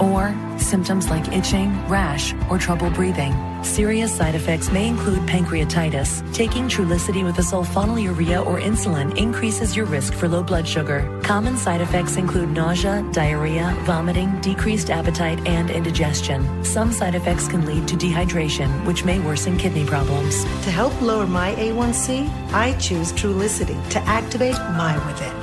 [0.00, 3.34] or symptoms like itching, rash, or trouble breathing.
[3.62, 6.22] Serious side effects may include pancreatitis.
[6.32, 11.20] Taking Trulicity with a sulfonylurea or insulin increases your risk for low blood sugar.
[11.22, 16.64] Common side effects include nausea, diarrhea, vomiting, decreased appetite, and indigestion.
[16.64, 20.44] Some side effects can lead to dehydration, which may worsen kidney problems.
[20.44, 25.34] To help lower my A1C, I choose Trulicity to activate my within.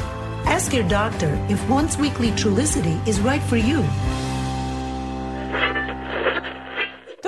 [0.48, 3.86] Ask your doctor if once weekly Trulicity is right for you.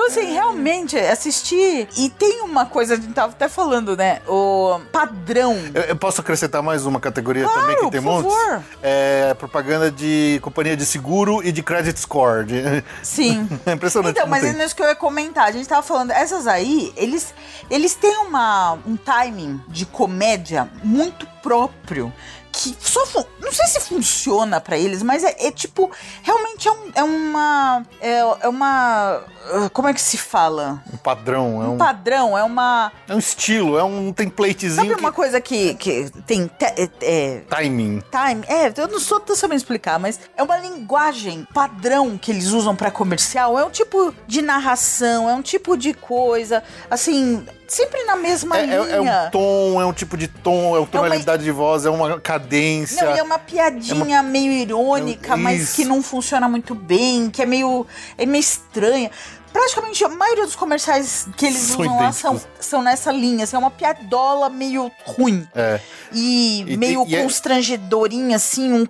[0.10, 1.88] Assim, realmente, assistir.
[1.98, 4.22] E tem uma coisa, a gente tava até falando, né?
[4.28, 5.56] O padrão.
[5.74, 8.34] Eu, eu posso acrescentar mais uma categoria Claro, também que tem por montes?
[8.34, 8.63] favor.
[8.82, 12.45] É propaganda de companhia de seguro e de credit score.
[12.45, 13.48] de- Sim.
[13.65, 14.17] É impressionante.
[14.17, 15.48] Então, mas é isso que eu ia comentar.
[15.48, 17.34] A gente tava falando, essas aí, eles,
[17.69, 22.12] eles têm uma, um timing de comédia muito próprio.
[22.52, 23.00] Que só
[23.40, 25.90] não sei se funciona pra eles, mas é, é tipo,
[26.24, 27.84] realmente é, um- é uma.
[28.02, 29.24] É, é uma.
[29.54, 30.84] ah, Como é que se fala?
[30.92, 32.92] Um padrão, é Um um, padrão, é uma.
[33.08, 34.76] é um estilo, é um templatezinho.
[34.76, 36.48] Sabe que- uma coisa que, que tem.
[36.48, 38.02] te- é- é, Timing.
[38.12, 38.44] time.
[38.48, 42.76] É, eu não sou tão sabendo explicar, mas é uma linguagem padrão que eles usam
[42.76, 43.58] pra comercial.
[43.60, 48.62] É um tipo de narração, é um tipo de coisa, assim, sempre na mesma É,
[48.64, 48.82] é- linha.
[48.92, 52.20] é um tom, é um tipo de tom, é uma tonalidade de voz, é uma
[52.20, 53.04] cadência.
[53.06, 57.30] Não, e é uma piadinha meio irônica, É um- mas que não funciona muito bem,
[57.30, 57.86] que é meio,
[58.18, 59.12] é meio estranha.
[59.52, 62.66] Praticamente a maioria dos comerciais que eles São usam lá são, idênticos.
[62.66, 65.48] são nessa linha, assim, é uma piadola meio ruim.
[65.56, 65.80] É.
[66.14, 68.88] E, E- meio e é- constrangedorinha, assim, um.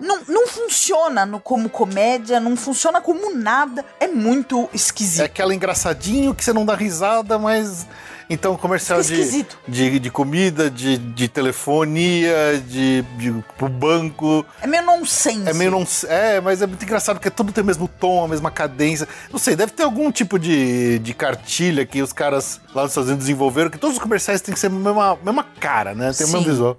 [0.00, 3.84] Não, não funciona no, como comédia, não funciona como nada.
[3.98, 5.22] É muito É esquisito.
[5.24, 7.86] aquela engraçadinho que você não dá risada, mas.
[8.30, 14.44] Então, comercial de, de, de comida, de, de telefonia, de, de pro banco.
[14.60, 15.48] É, meio nonsense.
[15.48, 15.86] É meio não.
[16.08, 19.08] É, mas é muito engraçado porque tudo tem o mesmo tom, a mesma cadência.
[19.32, 23.08] Não sei, deve ter algum tipo de, de cartilha que os caras lá nos Estados
[23.08, 26.12] Unidos desenvolveram, que todos os comerciais têm que ser a mesma, mesma cara, né?
[26.12, 26.50] Tem o mesmo Sim.
[26.50, 26.76] visual.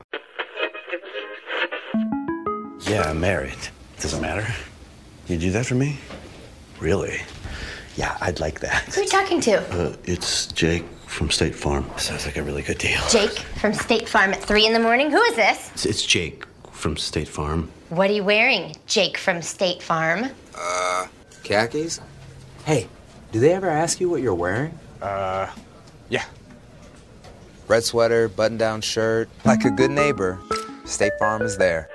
[2.88, 3.58] Yeah, I'm married.
[4.00, 4.46] Does it matter?
[5.28, 5.98] You do that for me?
[6.80, 7.22] Really?
[7.98, 8.84] Yeah, I'd like that.
[8.94, 9.58] Who are you talking to?
[9.72, 11.86] Uh, it's Jake from State Farm.
[11.98, 13.02] Sounds like a really good deal.
[13.10, 15.10] Jake from State Farm at 3 in the morning.
[15.10, 15.72] Who is this?
[15.74, 17.69] It's, it's Jake from State Farm.
[17.89, 20.26] What are you wearing, Jake from State Farm?
[20.56, 21.08] Uh,
[21.43, 22.00] khakis?
[22.63, 22.88] Hey,
[23.32, 24.78] do they ever ask you what you're wearing?
[25.02, 25.52] Uh,
[26.10, 26.26] yeah.
[27.67, 29.30] Red sweater, button down shirt.
[29.45, 30.39] Like a good neighbor,
[30.86, 31.89] State Farm is there.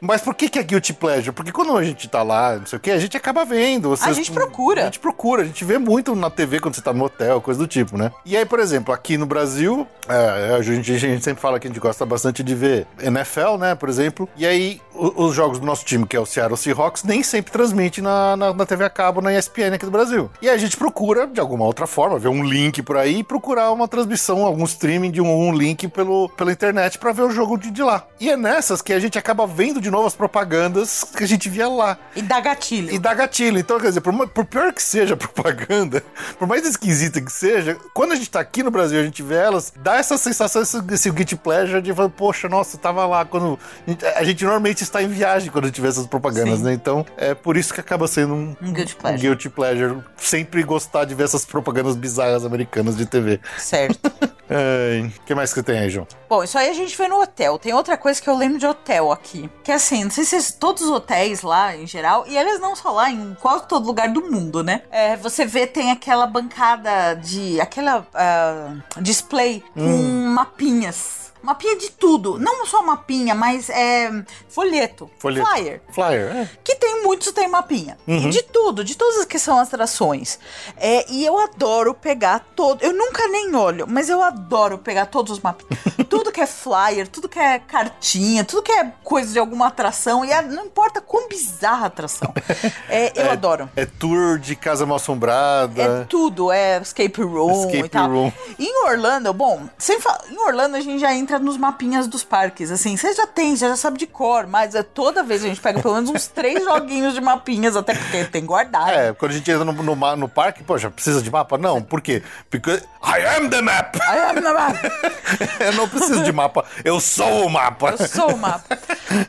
[0.00, 1.32] Mas por que, que é guilty pleasure?
[1.32, 3.92] Porque quando a gente tá lá, não sei o que, a gente acaba vendo.
[3.92, 4.82] A gente procura.
[4.82, 7.58] A gente procura, a gente vê muito na TV quando você tá no hotel, coisa
[7.58, 8.10] do tipo, né?
[8.24, 11.66] E aí, por exemplo, aqui no Brasil, é, a, gente, a gente sempre fala que
[11.66, 14.28] a gente gosta bastante de ver NFL, né, por exemplo.
[14.36, 17.52] E aí, o- os jogos do nosso time, que é o Seattle Seahawks, nem sempre
[17.52, 20.30] transmite na, na, na TV a cabo, na ESPN aqui do Brasil.
[20.40, 23.24] E aí a gente procura, de alguma outra forma, ver um link por aí e
[23.24, 27.30] procurar uma transmissão, algum streaming de um, um link pelo, pela internet pra ver o
[27.30, 28.04] jogo de, de lá.
[28.20, 31.48] E é nessas que a gente acaba vendo de novo as propagandas que a gente
[31.48, 31.98] via lá.
[32.14, 32.92] E dá gatilho.
[32.92, 33.58] E dá gatilho.
[33.58, 36.02] Então, quer dizer, por, por pior que seja a propaganda,
[36.38, 39.22] por mais esquisita que seja, quando a gente tá aqui no Brasil e a gente
[39.22, 43.06] vê elas, dá essa sensação, esse, esse guilty pleasure de falar, poxa, nossa, eu tava
[43.06, 43.58] lá quando.
[43.86, 46.64] A gente, a gente normalmente está em viagem quando a gente vê essas propagandas, Sim.
[46.64, 46.72] né?
[46.72, 49.20] Então, é por isso que acaba sendo um, Um guilty um pleasure.
[49.20, 49.98] guilty pleasure.
[50.16, 53.40] Sempre gostar de ver essas propagandas bizarras americanas de TV.
[53.58, 54.10] Certo.
[54.50, 56.06] O que mais que tem aí, João?
[56.28, 57.58] Bom, isso aí a gente vê no hotel.
[57.58, 59.48] Tem outra coisa que eu lembro de hotel aqui.
[59.62, 62.74] Que é assim, não sei se todos os hotéis lá, em geral, e eles não
[62.74, 64.82] só lá, em quase todo lugar do mundo, né?
[64.90, 67.60] É, você vê, tem aquela bancada de.
[67.60, 70.32] aquela ah, display com Hum.
[70.34, 71.27] mapinhas.
[71.42, 72.38] Mapinha de tudo.
[72.38, 74.10] Não só mapinha, mas é.
[74.48, 75.10] Folheto.
[75.18, 75.46] Folheto.
[75.48, 75.80] Flyer.
[75.92, 76.50] Flyer, é.
[76.64, 77.96] Que tem muitos, tem mapinha.
[78.06, 78.30] Uhum.
[78.30, 80.38] De tudo, de todas as que são atrações.
[80.76, 82.82] É, e eu adoro pegar todo.
[82.82, 85.78] Eu nunca nem olho, mas eu adoro pegar todos os mapinhas.
[86.08, 90.24] tudo que é flyer, tudo que é cartinha, tudo que é coisa de alguma atração.
[90.24, 92.32] E a- não importa quão bizarra a atração.
[92.88, 93.68] É, eu É- adoro.
[93.76, 95.82] É tour de casa mal assombrada.
[95.82, 98.08] É tudo, é escape room Escape e tal.
[98.10, 98.32] room.
[98.58, 99.98] Em Orlando, bom, sem
[100.30, 103.76] em Orlando a gente já entra nos mapinhas dos parques, assim, você já tem, já
[103.76, 107.14] sabe de cor, mas é, toda vez a gente pega pelo menos uns três joguinhos
[107.14, 108.90] de mapinhas, até porque tem guardado.
[108.90, 111.56] É, quando a gente entra no, no, no parque, poxa, precisa de mapa?
[111.58, 112.22] Não, por quê?
[112.50, 112.70] Porque
[113.02, 113.96] I am the map!
[114.02, 114.76] I am the map!
[115.60, 117.94] eu não preciso de mapa, eu sou o mapa!
[117.98, 118.78] Eu sou o mapa.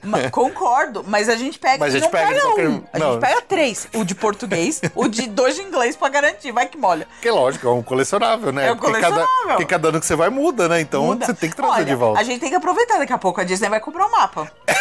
[0.04, 1.78] Ma- Concordo, mas a gente pega.
[1.80, 2.84] Mas a gente não pega pega, um.
[2.91, 3.88] A gente pega três.
[3.93, 6.52] O de português, o de dois de inglês pra garantir.
[6.52, 7.08] Vai que molha.
[7.22, 8.67] Que lógico, é um colecionável, né?
[8.67, 9.48] É um Porque cada, colecionável.
[9.58, 10.82] porque cada ano que você vai muda, né?
[10.82, 11.26] Então Muda.
[11.26, 12.19] você tem que trazer Olha, de volta.
[12.19, 13.41] A gente tem que aproveitar daqui a pouco.
[13.41, 14.52] A Disney vai comprar o mapa.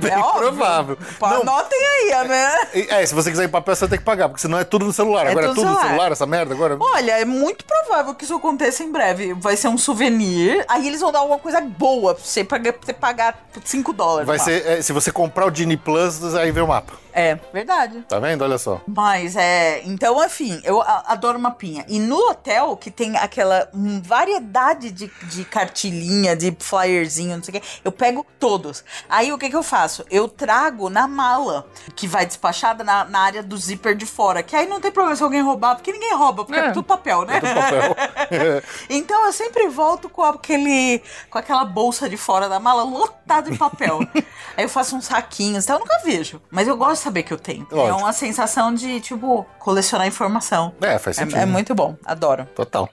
[0.00, 0.40] Bem é óbvio.
[0.40, 0.98] provável.
[1.18, 2.68] Pô, Anotem aí, né?
[2.88, 4.86] É, se você quiser ir em papel, você tem que pagar, porque senão é tudo
[4.86, 5.26] no celular.
[5.26, 6.12] É Agora é tudo tudo no celular.
[6.12, 6.76] essa merda agora.
[6.80, 9.34] Olha, é muito provável que isso aconteça em breve.
[9.34, 10.64] Vai ser um souvenir.
[10.66, 14.26] Aí eles vão dar alguma coisa boa pra você, pra você pagar 5 dólares.
[14.26, 16.94] Vai ser, é, se você comprar o Genie Plus, aí vem o mapa.
[17.18, 18.04] É, verdade.
[18.06, 18.42] Tá vendo?
[18.42, 18.78] Olha só.
[18.86, 19.80] Mas é.
[19.86, 21.82] Então, enfim, eu a- adoro mapinha.
[21.88, 23.70] E no hotel, que tem aquela
[24.02, 28.84] variedade de, de cartilinha, de flyerzinho, não sei o quê, eu pego todos.
[29.08, 30.04] Aí o que, que eu faço?
[30.10, 34.42] Eu trago na mala, que vai despachada na, na área do zíper de fora.
[34.42, 36.70] Que aí não tem problema se alguém roubar, porque ninguém rouba, porque é, É.
[36.72, 37.38] tudo papel, né?
[37.38, 38.62] É tudo papel.
[38.90, 41.02] então eu sempre volto com aquele.
[41.30, 44.00] com aquela bolsa de fora da mala lotada de papel.
[44.54, 46.42] aí eu faço uns saquinhos, então eu nunca vejo.
[46.50, 47.66] Mas eu gosto saber que eu tenho.
[47.70, 47.98] É Lógico.
[48.00, 50.74] uma sensação de, tipo, colecionar informação.
[50.80, 51.38] É, faz sentido.
[51.38, 52.46] É, é muito bom, adoro.
[52.54, 52.88] Total.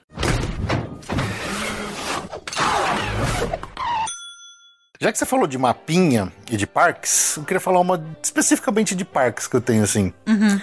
[5.00, 9.04] Já que você falou de mapinha e de parques, eu queria falar uma especificamente de
[9.04, 10.12] parques que eu tenho assim.
[10.26, 10.60] Uhum.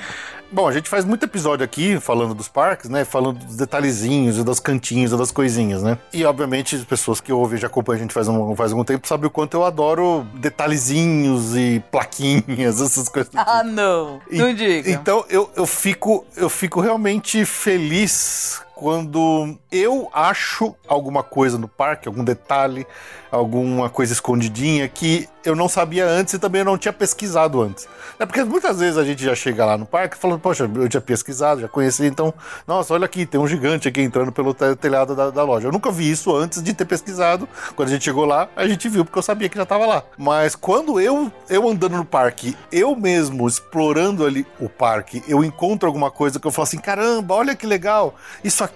[0.52, 3.06] Bom, a gente faz muito episódio aqui falando dos parques, né?
[3.06, 5.98] Falando dos detalhezinhos e das cantinhos e das coisinhas, né?
[6.12, 8.84] E obviamente as pessoas que ouvem e já acompanham a gente faz, um, faz algum
[8.84, 13.32] tempo sabem o quanto eu adoro detalhezinhos e plaquinhas, essas coisas.
[13.36, 14.20] Ah, não.
[14.30, 14.92] Não E- diga.
[14.92, 22.08] Então eu, eu, fico, eu fico realmente feliz quando eu acho alguma coisa no parque,
[22.08, 22.88] algum detalhe,
[23.32, 27.88] alguma coisa escondidinha que eu não sabia antes e também não tinha pesquisado antes.
[28.20, 31.02] É porque muitas vezes a gente já chega lá no parque falando, poxa, eu tinha
[31.02, 32.34] pesquisado, já conheci, então,
[32.68, 35.68] nossa, olha aqui, tem um gigante aqui entrando pelo te- telhado da, da loja.
[35.68, 37.48] Eu nunca vi isso antes de ter pesquisado.
[37.76, 40.04] Quando a gente chegou lá, a gente viu, porque eu sabia que já tava lá.
[40.18, 45.88] Mas quando eu, eu andando no parque, eu mesmo explorando ali o parque, eu encontro
[45.88, 48.71] alguma coisa que eu falo assim, caramba, olha que legal, isso aqui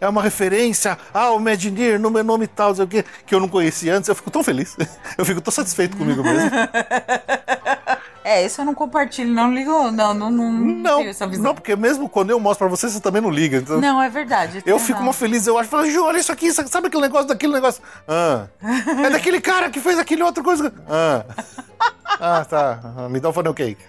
[0.00, 3.34] é uma referência ao Imagineer, no meu nome e tal, não sei o quê, que
[3.34, 4.76] eu não conhecia antes, eu fico tão feliz.
[5.16, 6.50] Eu fico tão satisfeito comigo mesmo.
[8.28, 11.44] É, isso eu não compartilho, não ligo, não, não, não, Não, essa visão.
[11.44, 13.58] não, porque mesmo quando eu mostro pra você, você também não liga.
[13.58, 13.80] Então...
[13.80, 14.64] Não, é verdade.
[14.66, 17.52] Eu fico uma feliz, eu acho, falo, Ju, olha isso aqui, sabe aquele negócio daquele
[17.52, 17.80] negócio?
[18.08, 18.46] Ah,
[19.04, 20.74] é daquele cara que fez aquele outra coisa.
[20.88, 21.24] Ah,
[22.18, 23.84] ah tá, Ah, me dá um funnel cake.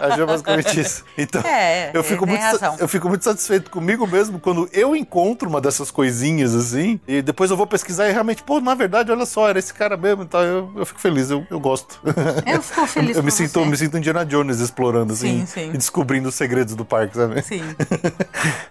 [0.00, 1.04] Acho é basicamente isso.
[1.16, 2.76] Então, É, eu, fico muito, razão.
[2.78, 7.50] eu fico muito satisfeito comigo mesmo quando eu encontro uma dessas coisinhas assim, e depois
[7.50, 10.26] eu vou pesquisar e realmente, pô, na verdade, olha só, era esse cara mesmo e
[10.26, 10.42] tal.
[10.42, 12.00] Eu, eu fico feliz, eu, eu gosto.
[12.46, 13.66] Eu fico feliz Eu, me sinto, você.
[13.70, 15.68] me sinto Indiana Jones explorando, assim, Sim, sim.
[15.70, 17.42] e descobrindo os segredos do parque, sabe?
[17.42, 17.62] Sim.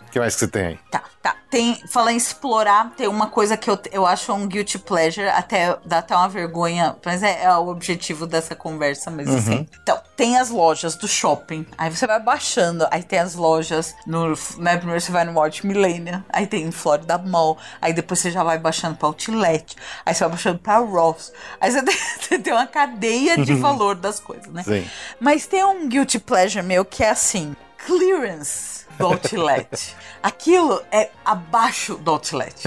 [0.07, 0.79] O que mais que você tem aí?
[0.89, 1.35] Tá, tá.
[1.49, 5.75] Tem, falar em explorar, tem uma coisa que eu, eu acho um guilty pleasure, até
[5.83, 9.39] dá até uma vergonha, mas é, é o objetivo dessa conversa mesmo, Uhum.
[9.39, 9.69] assim.
[9.81, 14.35] Então, tem as lojas do shopping, aí você vai baixando, aí tem as lojas no,
[14.57, 18.29] né, primeiro você vai no Walt Millennium, aí tem em Florida Mall, aí depois você
[18.29, 22.37] já vai baixando pra Outlet, aí você vai baixando pra Ross, aí você tem, você
[22.39, 24.61] tem uma cadeia de valor das coisas, né?
[24.61, 24.87] Sim.
[25.19, 29.95] Mas tem um guilty pleasure meu que é assim: clearance do outlet.
[30.21, 32.63] Aquilo é abaixo do outlet.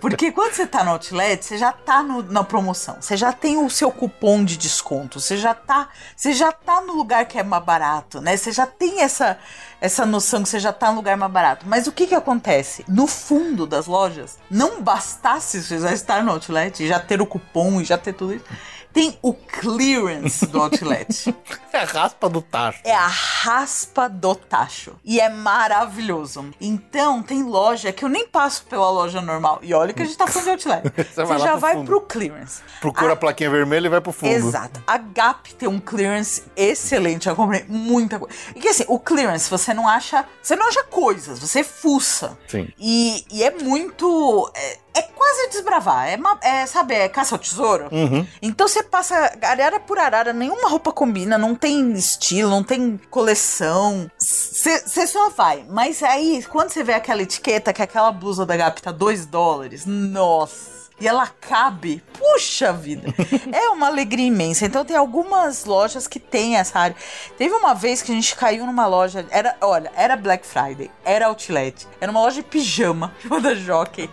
[0.00, 3.56] Porque quando você tá no outlet, você já tá no- na promoção, você já tem
[3.58, 7.42] o seu cupom de desconto, você já tá, você já tá no lugar que é
[7.42, 8.36] mais barato, né?
[8.36, 9.38] Você já tem essa
[9.80, 11.64] essa noção que você já tá no lugar mais barato.
[11.68, 12.84] Mas o que que acontece?
[12.88, 17.80] No fundo das lojas, não bastasse você já estar no outlet, já ter o cupom
[17.80, 18.44] e já ter tudo isso,
[18.92, 21.34] tem o clearance do outlet.
[21.70, 22.80] É a raspa do tacho.
[22.82, 24.96] É a raspa do tacho.
[25.04, 26.46] E é maravilhoso.
[26.60, 29.60] Então, tem loja que eu nem passo pela loja normal.
[29.62, 30.82] E olha que a gente tá falando de outlet.
[31.14, 31.86] Você, vai lá já pro vai fundo.
[31.86, 32.62] pro clearance.
[32.80, 34.32] Procura a plaquinha vermelha e vai pro fundo.
[34.32, 34.82] Exato.
[34.86, 37.28] A Gap tem um clearance excelente.
[37.28, 38.34] Eu comprei muita coisa.
[38.56, 40.24] E que assim, o clearance, você não acha.
[40.42, 42.36] Você não acha coisas, você fuça.
[42.48, 42.72] Sim.
[42.78, 44.50] E, e é muito.
[44.54, 46.08] É, é quase desbravar.
[46.08, 47.88] É, é, sabe, é caça ao tesouro.
[47.90, 48.26] Uhum.
[48.42, 54.10] Então você passa arara por arara, nenhuma roupa combina, não tem estilo, não tem coleção.
[54.18, 55.64] Você só vai.
[55.68, 59.84] Mas aí, quando você vê aquela etiqueta que aquela blusa da Gap tá 2 dólares,
[59.86, 60.77] nossa.
[61.00, 63.14] E ela cabe, puxa vida,
[63.52, 64.66] é uma alegria imensa.
[64.66, 66.96] Então tem algumas lojas que tem essa área.
[67.36, 71.28] Teve uma vez que a gente caiu numa loja, era, olha, era Black Friday, era
[71.28, 74.10] Outlet, era uma loja de pijama, chamada Jockey.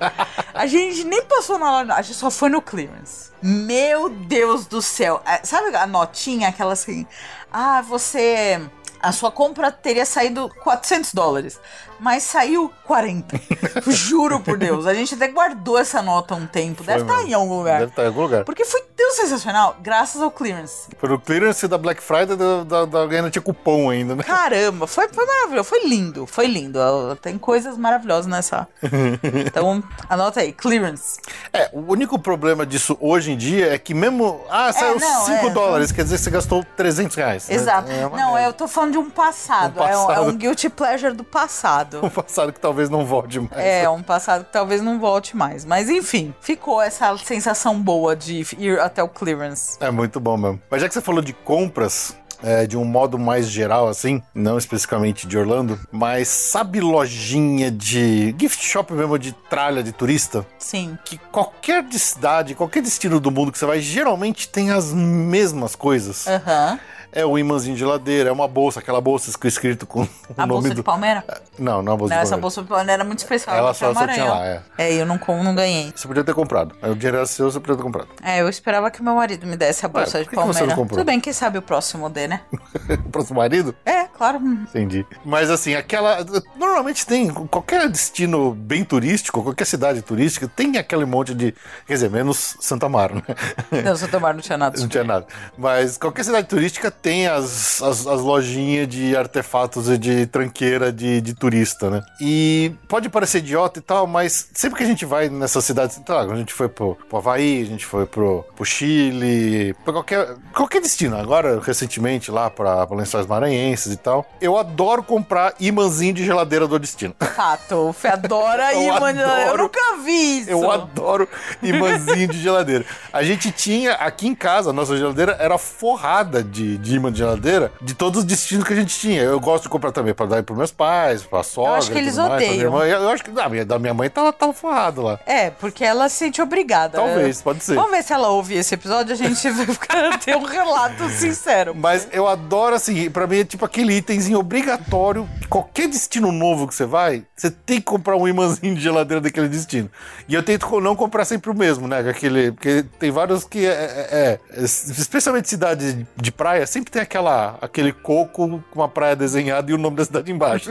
[0.53, 3.31] A gente nem passou na loja, a gente só foi no clearance.
[3.41, 7.05] Meu Deus do céu, É, sabe a notinha, aquela assim,
[7.51, 8.61] ah, você
[9.05, 11.59] a sua compra teria saído 400 dólares,
[11.99, 13.39] mas saiu 40.
[13.87, 14.85] Juro por Deus.
[14.85, 16.83] A gente até guardou essa nota há um tempo.
[16.83, 17.29] Deve estar mesmo.
[17.29, 17.79] em algum lugar.
[17.79, 18.43] Deve estar em algum lugar.
[18.43, 20.89] Porque foi tão sensacional, graças ao clearance.
[20.99, 24.23] Pro clearance da Black Friday, da, da, da tinha cupom ainda, né?
[24.23, 26.79] Caramba, foi, foi maravilhoso, foi lindo, foi lindo.
[27.21, 28.67] Tem coisas maravilhosas nessa.
[29.45, 31.19] Então, anota aí, clearance.
[31.51, 34.41] É, o único problema disso hoje em dia é que mesmo.
[34.49, 37.49] Ah, saiu não, 5 é, dólares, quer dizer que você gastou 300 reais.
[37.49, 37.55] né?
[37.55, 37.91] Exato.
[37.91, 38.49] É uma não, merda.
[38.49, 39.79] eu tô falando de um passado.
[39.79, 40.29] Um É, um, é passado.
[40.29, 41.84] um guilty pleasure do passado.
[42.03, 43.53] Um passado que talvez não volte mais.
[43.55, 45.65] É, um passado que talvez não volte mais.
[45.65, 49.77] Mas enfim, ficou essa sensação boa de ir até o clearance.
[49.79, 50.61] É muito bom mesmo.
[50.69, 54.57] Mas já que você falou de compras, é, de um modo mais geral, assim, não
[54.57, 60.45] especificamente de Orlando, mas sabe lojinha de gift shop mesmo de tralha de turista?
[60.59, 60.97] Sim.
[61.03, 65.75] Que qualquer de cidade, qualquer destino do mundo que você vai, geralmente tem as mesmas
[65.75, 66.27] coisas.
[66.27, 66.79] Aham.
[67.11, 70.53] É o imãzinho de geladeira, é uma bolsa, aquela bolsa escrito com o A nome
[70.53, 70.75] bolsa do.
[70.75, 71.23] de palmeira?
[71.57, 72.41] Não, não é a bolsa Não, de essa palmeira.
[72.41, 73.55] bolsa de palmeira era muito especial.
[73.55, 74.61] Ela só- só tinha lá, é.
[74.77, 75.93] É, eu não, não ganhei.
[75.95, 76.75] Você podia ter comprado.
[76.81, 78.07] Aí O dinheiro era seu, você podia ter comprado.
[78.21, 80.65] É, eu esperava que meu marido me desse a bolsa Ué, de palmeira.
[80.67, 80.97] não comprou?
[80.97, 82.41] Tudo bem, quem sabe o próximo dê, né?
[83.11, 83.73] Próximo marido?
[83.85, 84.37] É, claro.
[84.37, 85.05] Entendi.
[85.23, 86.17] Mas assim, aquela.
[86.57, 87.29] Normalmente tem.
[87.33, 91.53] Qualquer destino bem turístico, qualquer cidade turística, tem aquele monte de.
[91.87, 93.81] Quer dizer, menos Santa Mara, né?
[93.83, 94.79] Não, seu tomar não tinha nada.
[94.79, 95.25] Não tinha nada.
[95.57, 101.21] Mas qualquer cidade turística tem as, as, as lojinhas de artefatos e de tranqueira de,
[101.21, 102.01] de turista, né?
[102.19, 106.21] E pode parecer idiota e tal, mas sempre que a gente vai nessas cidades, tá,
[106.21, 110.81] a gente foi pro, pro Havaí, a gente foi pro, pro Chile, pra qualquer, qualquer
[110.81, 111.17] destino.
[111.17, 114.25] Agora, recentemente, lá pra, pra Lençóis Maranhenses e tal.
[114.41, 117.15] Eu adoro comprar imãzinho de geladeira do destino.
[117.35, 119.63] Fato, o Fê adora Eu imã de- Eu adoro.
[119.63, 120.49] nunca vi isso.
[120.49, 121.27] Eu adoro
[121.61, 122.85] imãzinho de geladeira.
[123.11, 127.71] A gente tinha aqui em casa, a nossa geladeira era forrada de imã de geladeira
[127.81, 129.21] de todos os destinos que a gente tinha.
[129.21, 131.77] Eu gosto de comprar também para dar pros meus pais, pra sogra.
[131.77, 132.65] acho que eles mais, pra minha odeiam.
[132.65, 132.85] irmã.
[132.85, 135.19] Eu acho que da minha, da minha mãe tava, tava forrado lá.
[135.25, 136.97] É, porque ela se sente obrigada.
[136.97, 137.75] Talvez, pode ser.
[137.75, 141.73] Vamos ver se ela ouve esse episódio, a gente vai ficar- ter um relato sincero.
[141.75, 145.27] Mas eu adoro, assim, pra mim é tipo aquele itemzinho obrigatório.
[145.49, 149.47] Qualquer destino novo que você vai, você tem que comprar um imãzinho de geladeira daquele
[149.47, 149.89] destino.
[150.27, 151.99] E eu tento não comprar sempre o mesmo, né?
[152.09, 157.57] Aquele, porque tem vários que é, é- é- especialmente cidade de praia, sempre tem aquela,
[157.61, 160.69] aquele coco com uma praia desenhada e o nome da cidade embaixo.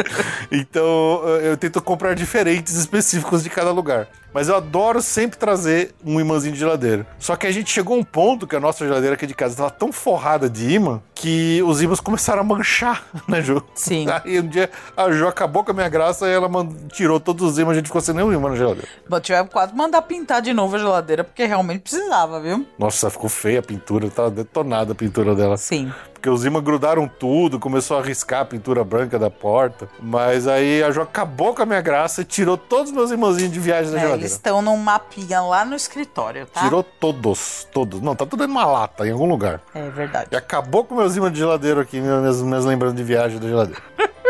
[0.52, 4.06] então eu tento comprar diferentes específicos de cada lugar.
[4.36, 7.06] Mas eu adoro sempre trazer um imãzinho de geladeira.
[7.18, 9.54] Só que a gente chegou a um ponto que a nossa geladeira aqui de casa
[9.54, 13.64] estava tão forrada de imã que os imãs começaram a manchar, né, Ju?
[13.74, 14.06] Sim.
[14.10, 16.50] Aí um dia a Ju acabou com a minha graça e ela
[16.92, 18.86] tirou todos os imãs, a gente ficou sem nenhum imã na geladeira.
[19.08, 22.66] Bom, tivemos quase mandar pintar de novo a geladeira, porque realmente precisava, viu?
[22.78, 25.45] Nossa, ficou feia a pintura, tava detonada a pintura dela.
[25.56, 25.92] Sim.
[26.12, 29.88] Porque porque os imãs grudaram tudo, começou a riscar a pintura branca da porta.
[30.00, 33.52] Mas aí a Jo acabou com a minha graça e tirou todos os meus imãzinhos
[33.52, 34.22] de viagem da É, geladeira.
[34.22, 36.62] eles estão num mapinha lá no escritório, tá?
[36.62, 38.00] Tirou todos, todos.
[38.00, 39.60] Não, tá tudo em uma lata, em algum lugar.
[39.72, 40.28] É verdade.
[40.32, 43.80] E acabou com meus imãs de geladeira aqui, minhas, minhas lembranças de viagem da geladeira.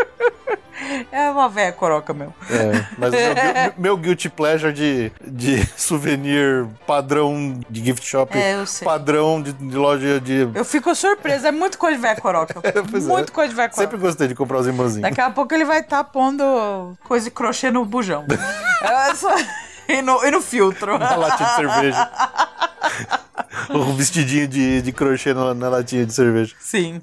[1.11, 2.33] É uma velha coroca, meu.
[2.49, 9.41] É, mas meu, meu, guilty pleasure de, de souvenir padrão de gift shop, É, padrão
[9.41, 10.49] de, de loja de.
[10.53, 12.55] Eu fico surpresa, é muito coisa de velha coroca.
[12.89, 13.11] Pois é.
[13.11, 13.81] muito coisa de velha coroca.
[13.89, 15.01] Sempre gostei de comprar os imãzinhos.
[15.01, 18.25] Daqui a pouco ele vai estar pondo coisa de crochê no bujão.
[18.81, 19.35] É só-
[19.87, 20.97] E no, e no filtro.
[20.97, 22.09] Na latinha de cerveja.
[23.69, 26.53] o vestidinho de, de crochê na, na latinha de cerveja.
[26.59, 27.01] Sim.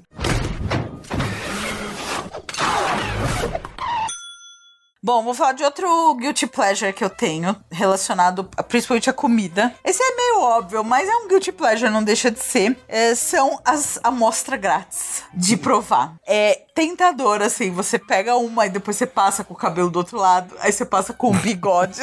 [5.05, 9.71] Bom, vou falar de outro guilty pleasure que eu tenho, relacionado principalmente à comida.
[9.83, 12.75] Esse é meio óbvio, mas é um guilty pleasure, não deixa de ser.
[12.87, 16.15] É, são as amostras grátis de provar.
[16.25, 20.17] É tentador, assim, você pega uma e depois você passa com o cabelo do outro
[20.17, 22.01] lado, aí você passa com o bigode.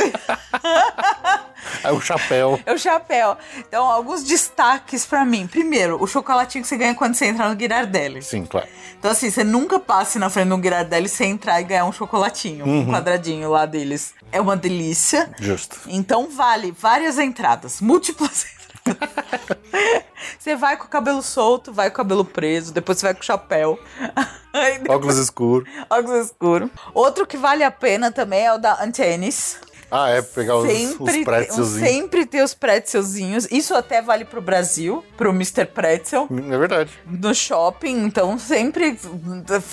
[1.85, 2.59] Aí o chapéu.
[2.65, 3.37] É o chapéu.
[3.59, 5.47] Então, alguns destaques pra mim.
[5.47, 8.23] Primeiro, o chocolatinho que você ganha quando você entra no Girardelli.
[8.23, 8.67] Sim, claro.
[8.99, 11.93] Então, assim, você nunca passe na frente de um Girardelli sem entrar e ganhar um
[11.93, 12.91] chocolatinho, um Uhum.
[12.93, 14.15] quadradinho lá deles.
[14.33, 15.31] É uma delícia.
[15.39, 15.79] Justo.
[15.87, 18.62] Então, vale várias entradas, múltiplas entradas.
[20.39, 23.21] Você vai com o cabelo solto, vai com o cabelo preso, depois você vai com
[23.21, 23.79] o chapéu.
[24.53, 25.69] Depois- Óculos escuros.
[25.89, 26.71] Óculos escuros.
[26.93, 29.59] Outro que vale a pena também é o da Antennis.
[29.91, 31.89] Ah, é, pegar os, os Sempre, pretzelzinhos.
[31.91, 33.47] sempre ter os pretzelzinhos.
[33.51, 35.67] Isso até vale pro Brasil, pro Mr.
[35.67, 36.27] Pretzel.
[36.31, 36.91] É verdade.
[37.07, 38.99] No shopping, então sempre.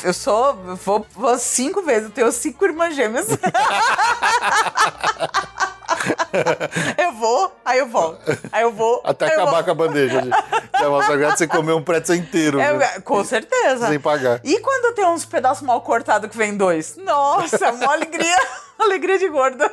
[0.03, 0.55] Eu sou.
[0.75, 3.27] Vou, vou cinco vezes, eu tenho cinco irmãs gêmeas.
[6.97, 8.37] eu vou, aí eu volto.
[8.51, 9.01] Aí eu vou.
[9.03, 10.21] Até acabar com a bandeja.
[10.21, 12.59] De, de amostra grátis, você comer um pretzel inteiro.
[12.59, 13.87] É, com certeza.
[13.87, 14.39] Sem pagar.
[14.43, 16.95] E quando tem uns pedaços mal cortados que vem dois?
[16.97, 18.37] Nossa, uma alegria.
[18.83, 19.63] alegria de gordo.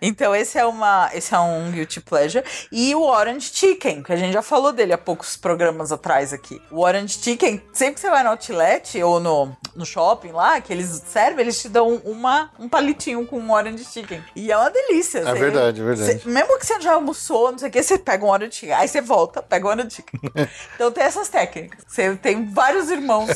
[0.00, 4.16] então esse é uma, esse é um guilty pleasure e o Orange Chicken, que a
[4.16, 6.60] gente já falou dele há poucos programas atrás aqui.
[6.70, 10.72] O Orange Chicken, sempre que você vai no outlet ou no, no shopping lá, que
[10.72, 14.22] eles servem, eles te dão uma, um palitinho com um Orange Chicken.
[14.34, 15.18] E é uma delícia.
[15.20, 16.20] É verdade, é verdade.
[16.20, 18.74] você- mesmo que você já almoçou, não sei o que, você pega um Orange Chicken,
[18.74, 20.20] aí você volta, pega um Orange Chicken.
[20.74, 21.84] então tem essas técnicas.
[21.86, 23.28] Você tem vários irmãos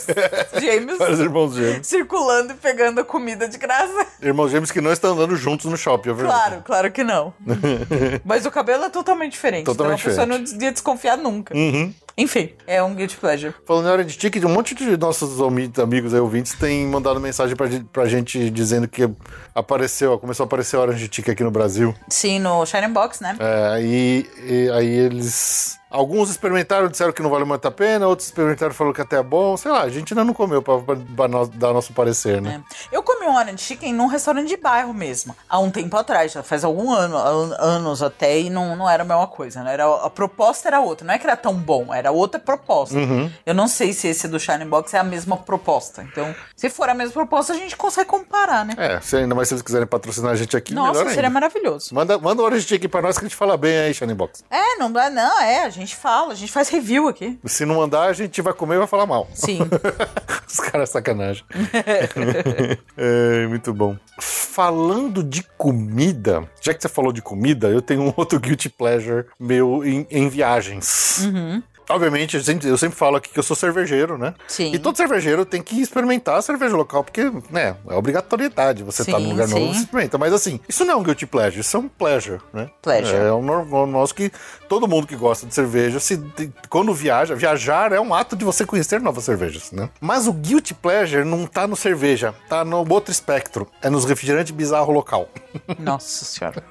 [0.59, 1.87] gêmeos Vários irmãos gêmeos.
[1.87, 4.07] circulando e pegando comida de graça.
[4.23, 6.41] Irmãos gêmeos que não estão andando juntos no shopping, é verdade.
[6.41, 7.33] Claro, claro que não.
[8.25, 9.65] Mas o cabelo é totalmente diferente.
[9.65, 10.49] Totalmente então a pessoa diferente.
[10.49, 11.55] não devia desconfiar nunca.
[11.55, 11.93] Uhum.
[12.17, 13.55] Enfim, é um guilty pleasure.
[13.67, 17.57] Falando em Orange Chicken, um monte de nossos ami- amigos aí, ouvintes, têm mandado mensagem
[17.57, 19.09] pra, gente- pra gente dizendo que
[19.55, 21.95] apareceu, começou a aparecer Orange Chicken aqui no Brasil.
[22.09, 23.37] Sim, no Shining Box, né?
[23.39, 25.79] É, aí, e- aí eles.
[25.91, 29.17] Alguns experimentaram, disseram que não vale muito a pena, outros experimentaram e falaram que até
[29.17, 29.57] é bom.
[29.57, 32.63] Sei lá, a gente ainda não comeu pra, pra- pra nós- dar nosso parecer, né?
[32.93, 35.35] Eu comi um Orange Chicken num restaurante de bairro mesmo.
[35.49, 39.03] Há um tempo atrás, já faz algum ano, an- anos até, e não, não era
[39.03, 39.73] a mesma coisa, né?
[39.73, 41.05] Era, a proposta era outra.
[41.05, 42.97] Não é que era tão bom, era outra proposta.
[42.97, 43.31] Uhum.
[43.47, 46.03] Eu não sei se esse do Shining Box é a mesma proposta.
[46.03, 48.75] Então, se for a mesma proposta, a gente consegue comparar, né?
[48.77, 51.31] É, se ainda mais se eles quiserem patrocinar a gente aqui, Nossa, melhor seria ainda.
[51.31, 51.95] maravilhoso.
[51.95, 54.45] Manda, manda um Orange Chicken pra nós que a gente fala bem aí, Shining Box.
[54.51, 57.39] É, não dá, não, é, a gente fala, a gente faz review aqui.
[57.45, 59.29] Se não mandar, a gente vai comer e vai falar mal.
[59.35, 59.61] Sim.
[60.49, 61.45] Os caras sacanagem.
[62.97, 63.97] é, muito bom.
[64.19, 69.27] Falando de comida, já que você falou de comida, eu tenho um outro guilty pleasure
[69.39, 71.21] meu em, em viagens.
[71.25, 71.63] Uhum.
[71.91, 74.35] Obviamente, eu sempre, eu sempre falo aqui que eu sou cervejeiro, né?
[74.47, 74.73] Sim.
[74.73, 78.83] E todo cervejeiro tem que experimentar a cerveja local, porque, né, é obrigatoriedade.
[78.83, 79.73] Você tá Sim, num lugar novo, sim.
[79.73, 80.19] você experimenta.
[80.19, 82.71] Mas assim, isso não é um guilty pleasure, isso é um pleasure, né?
[82.81, 83.17] Pleasure.
[83.17, 84.31] É um normal nosso que
[84.69, 86.21] todo mundo que gosta de cerveja, se,
[86.69, 89.91] quando viaja, viajar é um ato de você conhecer novas cervejas, né?
[90.01, 93.67] Mas o guilty pleasure não tá no cerveja, tá no outro espectro.
[93.83, 95.29] É nos refrigerantes bizarro local.
[95.79, 96.63] Nossa senhora.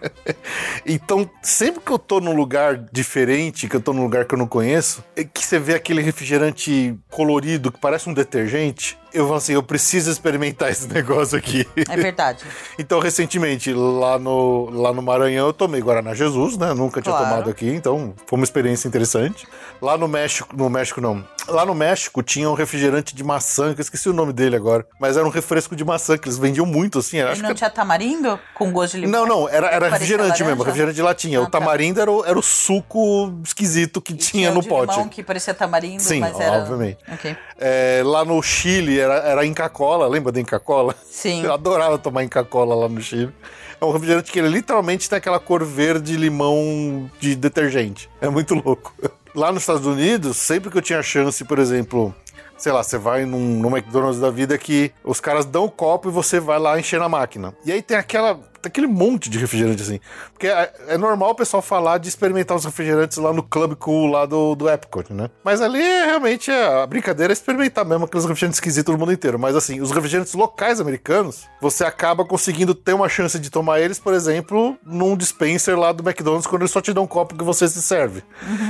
[0.86, 4.40] Então, sempre que eu tô num lugar diferente, que eu tô num lugar que eu
[4.40, 9.38] não conheço, é que você vê aquele refrigerante colorido que parece um detergente, eu falo
[9.38, 11.68] assim, eu preciso experimentar esse negócio aqui.
[11.90, 12.44] É verdade.
[12.78, 16.74] Então, recentemente, lá no, lá no Maranhão, eu tomei Guaraná Jesus, né?
[16.74, 17.30] Nunca tinha Claro.
[17.30, 19.48] tomado aqui, então foi uma experiência interessante.
[19.82, 21.24] Lá no México, no México não.
[21.48, 24.86] Lá no México tinha um refrigerante de maçã, que eu esqueci o nome dele agora,
[25.00, 27.20] mas era um refresco de maçã que eles vendiam muito, assim.
[27.22, 29.26] Acho Ele não que tinha tamarindo com gosto de limão?
[29.26, 31.40] não, não, era, era refrigerante mesmo, refrigerante de latinha.
[31.40, 31.60] Ah, o tá.
[31.60, 34.92] tamarindo era o, era o suco esquisito que tinha o no de pote.
[34.94, 36.58] limão que parecia tamarindo, Sim, mas era...
[36.60, 36.98] obviamente.
[37.12, 37.36] Ok.
[37.58, 40.96] É, lá no Chile era, era Inca Cola, lembra da Inca Cola?
[41.06, 41.44] Sim.
[41.46, 43.34] Eu adorava tomar Inca Cola lá no Chile.
[43.80, 48.10] É um refrigerante que ele literalmente tem aquela cor verde limão de detergente.
[48.20, 48.94] É muito louco.
[49.34, 52.14] Lá nos Estados Unidos, sempre que eu tinha chance, por exemplo,
[52.58, 56.10] sei lá, você vai num, num McDonald's da vida que os caras dão o copo
[56.10, 57.56] e você vai lá encher na máquina.
[57.66, 58.40] E aí tem aquela.
[58.62, 60.00] Tem aquele monte de refrigerante assim.
[60.32, 64.08] Porque é, é normal o pessoal falar de experimentar os refrigerantes lá no Club Cool
[64.08, 65.30] lá do, do Epcot, né?
[65.44, 69.40] Mas ali é realmente a brincadeira é experimentar mesmo aqueles refrigerantes esquisitos do mundo inteiro.
[69.40, 74.00] Mas assim, os refrigerantes locais americanos, você acaba conseguindo ter uma chance de tomar eles,
[74.00, 77.44] por exemplo, num dispenser lá do McDonald's quando eles só te dão um copo que
[77.44, 78.24] você se serve.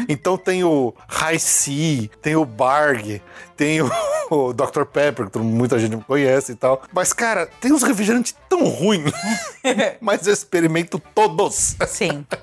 [0.07, 3.21] Então tem o High C, tem o Barg,
[3.59, 3.91] tem o,
[4.31, 4.85] o Dr.
[4.85, 6.81] Pepper, que muita gente conhece e tal.
[6.93, 9.11] Mas, cara, tem uns refrigerantes tão ruins,
[9.99, 11.75] mas eu experimento todos.
[11.85, 12.25] Sim.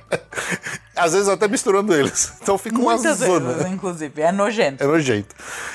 [0.94, 2.32] Às vezes até misturando eles.
[2.40, 3.52] Então fica uma Muitas zona.
[3.52, 4.22] vezes, inclusive.
[4.22, 4.82] É nojento.
[4.82, 5.34] É nojento.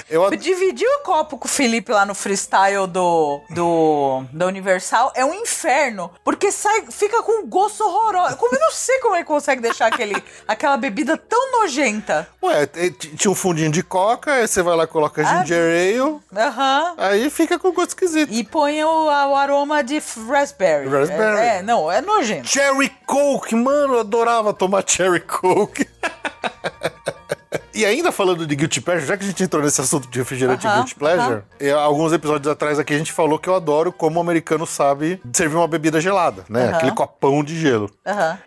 [0.10, 5.24] Eu Dividir o copo com o Felipe lá no freestyle do, do da Universal é
[5.24, 8.36] um inferno, porque sai, fica com um gosto horroroso.
[8.36, 10.16] Como eu não sei como ele consegue deixar aquele,
[10.48, 12.28] aquela bebida tão nojenta.
[12.42, 16.20] Ué, t- tinha um fundinho de coca, aí você vai lá e coloca Ginger ale,
[16.48, 16.94] Aham.
[16.98, 18.32] aí fica com gosto esquisito.
[18.34, 20.88] E põe o, o aroma de raspberry.
[20.88, 21.40] Raspberry.
[21.40, 22.48] É, é, não, é nojento.
[22.48, 25.88] Cherry Coke, mano, eu adorava tomar Cherry Coke.
[27.74, 30.68] E ainda falando de Guilty Pleasure, já que a gente entrou nesse assunto de refrigerante
[30.68, 33.94] Aham, e Guilty Pleasure, e alguns episódios atrás aqui a gente falou que eu adoro
[33.94, 36.66] como o americano sabe servir uma bebida gelada, né?
[36.68, 36.76] Aham.
[36.78, 37.90] Aquele copão de gelo.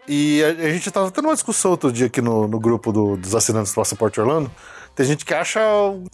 [0.07, 3.17] E a, a gente tava tendo uma discussão outro dia aqui no, no grupo do-
[3.17, 4.51] dos assinantes do Passaporte Orlando.
[4.95, 5.61] Tem gente que acha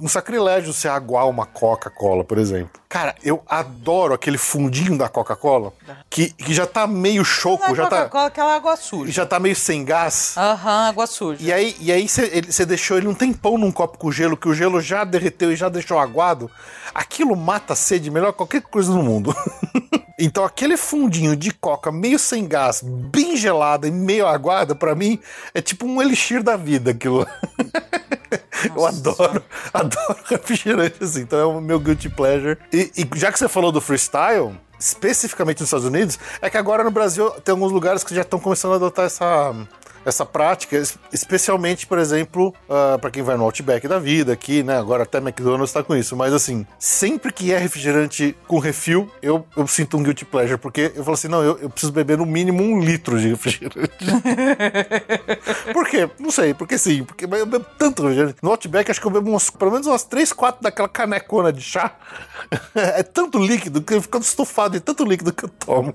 [0.00, 2.80] um sacrilégio você aguar uma Coca-Cola, por exemplo.
[2.88, 5.72] Cara, eu adoro aquele fundinho da Coca-Cola
[6.08, 9.12] que, que já tá meio Não choco, é já tá, Coca-Cola, aquela água suja.
[9.12, 10.34] já tá meio sem gás.
[10.36, 11.42] Aham, água suja.
[11.42, 14.54] E aí, e aí você deixou ele um tempão num copo com gelo, que o
[14.54, 16.50] gelo já derreteu e já deixou aguado.
[16.94, 19.34] Aquilo mata a sede melhor que qualquer coisa no mundo.
[20.18, 25.20] então aquele fundinho de coca meio sem gás, bem gelada e meio aguada, pra mim,
[25.54, 27.26] é tipo um elixir da vida aquilo.
[28.74, 29.42] Eu adoro,
[29.72, 32.58] adoro refrigerante assim, então é o meu guilty pleasure.
[32.72, 36.82] E, e já que você falou do freestyle, especificamente nos Estados Unidos, é que agora
[36.82, 39.54] no Brasil tem alguns lugares que já estão começando a adotar essa,
[40.04, 44.62] essa prática, es- especialmente, por exemplo, ah, pra quem vai no Outback da vida aqui,
[44.62, 44.78] né?
[44.78, 49.46] Agora até McDonald's tá com isso, mas assim, sempre que é refrigerante com refil, eu,
[49.56, 52.26] eu sinto um guilty pleasure, porque eu falo assim, não, eu, eu preciso beber no
[52.26, 53.90] mínimo um litro de refrigerante.
[55.72, 56.08] Por quê?
[56.18, 58.36] Não sei, porque sim, porque eu bebo tanto refrigerante.
[58.42, 61.60] No Outback, acho que eu bebo uns, pelo menos umas 3, 4 daquela canecona de
[61.60, 61.94] chá.
[62.74, 65.94] é tanto líquido que eu fico estufado de tanto líquido que eu tomo.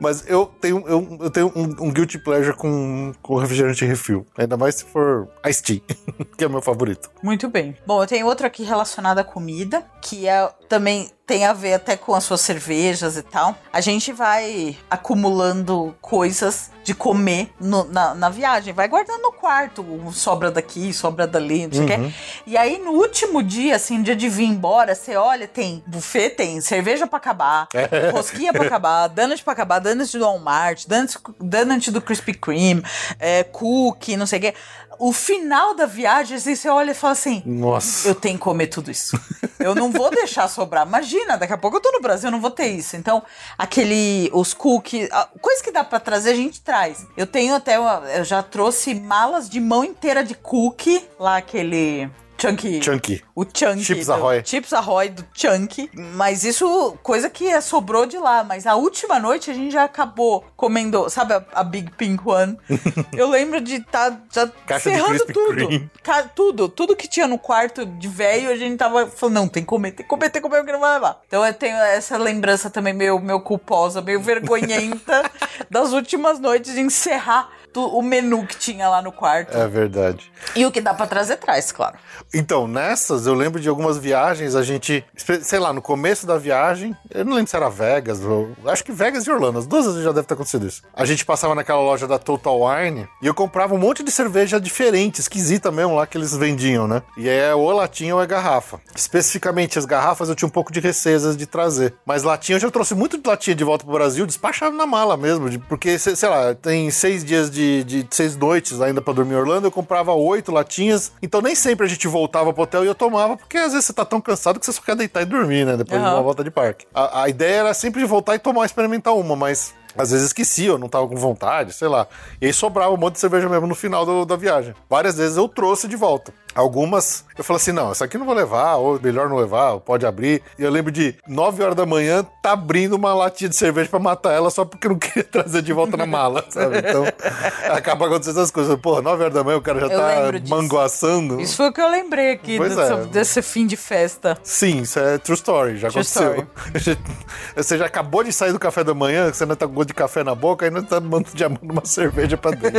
[0.00, 4.26] Mas eu tenho, eu, eu tenho um, um guilty pleasure com, com refrigerante refil.
[4.36, 5.80] Ainda mais se for Ice Tea,
[6.36, 7.10] que é o meu favorito.
[7.22, 7.76] Muito bem.
[7.86, 11.94] Bom, eu tenho outro aqui relacionado à comida, que é também tem a ver até
[11.96, 13.54] com as suas cervejas e tal.
[13.72, 19.84] A gente vai acumulando coisas de comer no- na, na viagem, vai guardando no quarto,
[20.12, 22.08] sobra daqui, sobra dali, não sei o Uhum.
[22.10, 22.14] quê.
[22.46, 26.60] E aí no último dia, assim, dia de vir embora, você olha, tem buffet, tem
[26.62, 28.08] cerveja pra acabar, É.
[28.10, 32.82] rosquinha pra acabar, donut pra acabar, donut do Walmart, donut, donut do Krispy Kreme,
[33.18, 34.54] é, cookie, não sei o quê.
[34.98, 38.08] O final da viagem, assim, você olha e fala assim: Nossa.
[38.08, 39.18] Eu tenho que comer tudo isso.
[39.58, 40.86] Eu não vou deixar sobrar.
[40.86, 42.96] Imagina, daqui a pouco eu tô no Brasil, eu não vou ter isso.
[42.96, 43.22] Então,
[43.56, 44.30] aquele.
[44.32, 45.08] Os cookies.
[45.40, 47.06] Coisa que dá pra trazer, a gente traz.
[47.16, 47.78] Eu tenho até.
[47.78, 51.04] Uma, eu já trouxe malas de mão inteira de cookie.
[51.18, 52.10] Lá aquele.
[52.38, 52.80] Chunky.
[52.82, 53.24] Chunky.
[53.34, 53.84] O Chunky.
[53.84, 54.42] Chips Ahoy.
[54.44, 55.90] Chips Ahoy do Chunky.
[55.92, 58.44] Mas isso, coisa que é, sobrou de lá.
[58.44, 62.56] Mas a última noite a gente já acabou comendo, sabe a, a Big Pink One?
[63.12, 65.90] Eu lembro de estar tá, já Caixa Krispy tudo.
[66.02, 69.62] Ca- tudo, tudo que tinha no quarto de velho, a gente tava falando, não, tem
[69.62, 71.20] que comer, tem que comer, tem que comer, porque não vai levar.
[71.26, 75.28] Então eu tenho essa lembrança também meio, meio culposa, meio vergonhenta
[75.68, 79.56] das últimas noites de encerrar o menu que tinha lá no quarto.
[79.56, 80.30] É verdade.
[80.56, 81.96] E o que dá pra trazer, traz, claro.
[82.34, 85.04] Então, nessas, eu lembro de algumas viagens, a gente,
[85.42, 88.92] sei lá, no começo da viagem, eu não lembro se era Vegas, ou, acho que
[88.92, 90.82] Vegas e Orlando, as duas vezes já deve ter acontecido isso.
[90.94, 94.60] A gente passava naquela loja da Total Wine e eu comprava um monte de cerveja
[94.60, 97.02] diferente, esquisita mesmo lá que eles vendiam, né?
[97.16, 98.80] E é ou latinha ou é garrafa.
[98.94, 102.70] Especificamente as garrafas eu tinha um pouco de receias de trazer, mas latinha eu já
[102.70, 106.28] trouxe muito de latinha de volta pro Brasil, despachado na mala mesmo, porque, se- sei
[106.28, 110.12] lá, tem seis dias de, de seis noites ainda pra dormir em Orlando, eu comprava
[110.12, 113.72] oito latinhas, então nem sempre a gente voltava pro hotel e eu tomava, porque às
[113.72, 115.76] vezes você tá tão cansado que você só quer deitar e dormir, né?
[115.76, 116.16] Depois de Aham.
[116.16, 116.86] uma volta de parque.
[116.94, 120.68] A, a ideia era sempre de voltar e tomar, experimentar uma, mas às vezes esquecia,
[120.68, 122.06] eu não tava com vontade, sei lá.
[122.40, 124.72] E aí sobrava um monte de cerveja mesmo no final do- da viagem.
[124.88, 126.32] Várias vezes eu trouxe de volta.
[126.54, 130.04] Algumas eu falei assim: não, essa aqui não vou levar, ou melhor não levar, pode
[130.04, 130.42] abrir.
[130.58, 134.00] E eu lembro de 9 horas da manhã, tá abrindo uma latinha de cerveja pra
[134.00, 136.78] matar ela só porque eu não queria trazer de volta na mala, sabe?
[136.78, 137.04] Então
[137.70, 138.76] acaba acontecendo essas coisas.
[138.80, 141.40] Pô, 9 horas da manhã o cara já Eu tá manguaçando.
[141.40, 142.96] Isso foi o que eu lembrei aqui desse, é.
[143.06, 144.36] desse fim de festa.
[144.42, 146.46] Sim, isso é true story, já True aconteceu.
[147.54, 149.94] Você já acabou de sair do café da manhã, você ainda tá com gosto de
[149.94, 152.72] café na boca, ainda tá mandando uma cerveja pra dentro.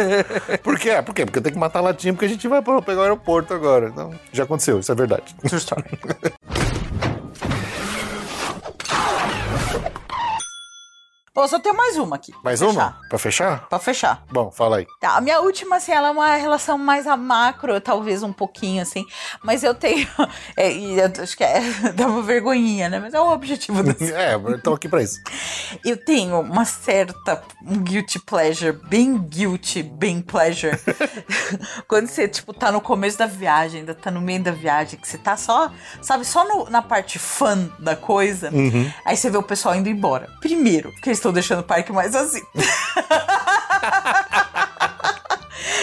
[0.61, 1.01] Por quê?
[1.01, 1.25] Por quê?
[1.25, 3.89] Porque tem que matar a latinha, porque a gente vai pegar o aeroporto agora.
[3.89, 5.35] Então, já aconteceu, isso é verdade.
[5.43, 5.83] True story.
[11.33, 12.33] Pô, só tenho mais uma aqui.
[12.43, 12.97] Mais uma?
[13.07, 13.67] Pra fechar?
[13.69, 14.23] Pra fechar.
[14.31, 14.87] Bom, fala aí.
[14.99, 18.81] Tá, a minha última, assim, ela é uma relação mais a macro, talvez um pouquinho,
[18.81, 19.05] assim.
[19.43, 20.07] Mas eu tenho.
[20.57, 21.61] É, e eu acho que é.
[21.95, 22.99] dá uma vergonhinha, né?
[22.99, 24.11] Mas é o objetivo desse.
[24.19, 25.19] É, eu tô aqui pra isso.
[25.85, 27.41] Eu tenho uma certa.
[27.65, 30.77] Um guilty pleasure, bem guilty, bem pleasure.
[31.87, 35.07] Quando você, tipo, tá no começo da viagem, ainda tá no meio da viagem, que
[35.07, 35.71] você tá só.
[36.01, 38.49] Sabe, só no- na parte fã da coisa.
[38.51, 38.91] Uhum.
[39.05, 40.27] Aí você vê o pessoal indo embora.
[40.41, 42.41] Primeiro, porque estão deixando o parque mais assim.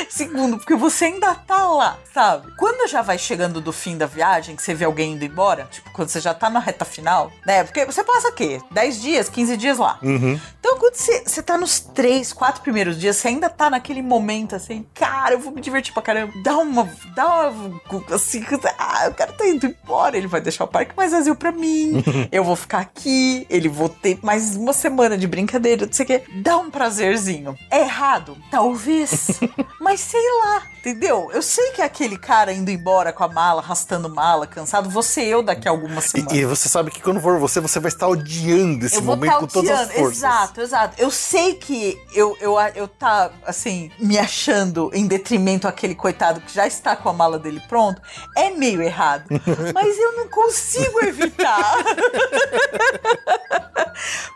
[0.09, 2.53] Segundo, porque você ainda tá lá, sabe?
[2.57, 5.91] Quando já vai chegando do fim da viagem, que você vê alguém indo embora, tipo,
[5.93, 7.65] quando você já tá na reta final, né?
[7.65, 8.61] Porque você passa o quê?
[8.71, 9.99] 10 dias, 15 dias lá.
[10.03, 10.39] Uhum.
[10.61, 14.55] Então, quando você, você tá nos três, quatro primeiros dias, você ainda tá naquele momento
[14.55, 16.33] assim, cara, eu vou me divertir pra caramba.
[16.43, 16.89] Dá uma.
[17.15, 17.81] Dá uma.
[18.13, 18.45] Assim,
[18.79, 22.03] ah, o cara tá indo embora, ele vai deixar o parque mais vazio pra mim.
[22.31, 26.07] eu vou ficar aqui, ele vou ter mais uma semana de brincadeira, não sei o
[26.07, 26.23] quê.
[26.37, 27.57] Dá um prazerzinho.
[27.71, 28.37] É errado?
[28.51, 29.41] Talvez.
[29.81, 31.30] Mas sei lá, entendeu?
[31.32, 35.24] Eu sei que é aquele cara indo embora com a mala, arrastando mala, cansado, ser
[35.24, 36.32] eu daqui a algumas semanas.
[36.32, 39.16] E, e você sabe que quando for você, você vai estar odiando esse Eu vou
[39.16, 39.94] momento tá com todas as odiando.
[39.94, 40.18] forças.
[40.18, 41.03] Exato, exato.
[41.03, 46.53] Eu sei que eu, eu, eu tá, assim, me achando em detrimento àquele coitado que
[46.53, 48.01] já está com a mala dele pronto.
[48.36, 49.24] É meio errado.
[49.72, 51.76] mas eu não consigo evitar.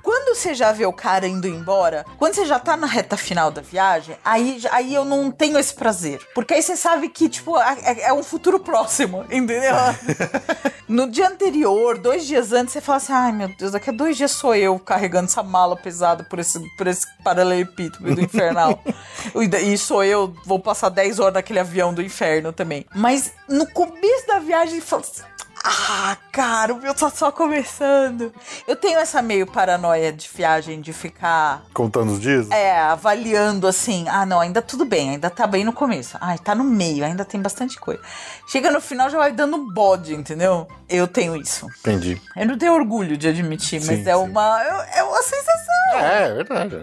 [0.02, 3.50] quando você já vê o cara indo embora, quando você já tá na reta final
[3.50, 6.20] da viagem, aí, aí eu não tenho esse prazer.
[6.34, 9.74] Porque aí você sabe que, tipo, é, é um futuro próximo, entendeu?
[10.90, 14.16] No dia anterior, dois dias antes, você fala assim: ai meu Deus, daqui a dois
[14.16, 18.82] dias sou eu carregando essa mala pesada por esse, por esse paralelepípedo do infernal.
[19.40, 22.84] e daí sou eu, vou passar 10 horas naquele avião do inferno também.
[22.92, 25.29] Mas no começo da viagem, fala assim.
[25.62, 28.32] Ah, cara, o meu tá só começando.
[28.66, 32.50] Eu tenho essa meio paranoia de viagem, de ficar Contando os dias?
[32.50, 36.16] é, avaliando assim, ah, não, ainda tudo bem, ainda tá bem no começo.
[36.20, 38.00] Ai, tá no meio, ainda tem bastante coisa.
[38.48, 40.66] Chega no final já vai dando bode, entendeu?
[40.88, 41.66] Eu tenho isso.
[41.80, 42.20] Entendi.
[42.36, 44.20] Eu não tenho orgulho de admitir, mas Sim, é sim.
[44.22, 44.62] uma
[44.94, 45.74] é uma sensação.
[45.92, 46.82] É, é verdade.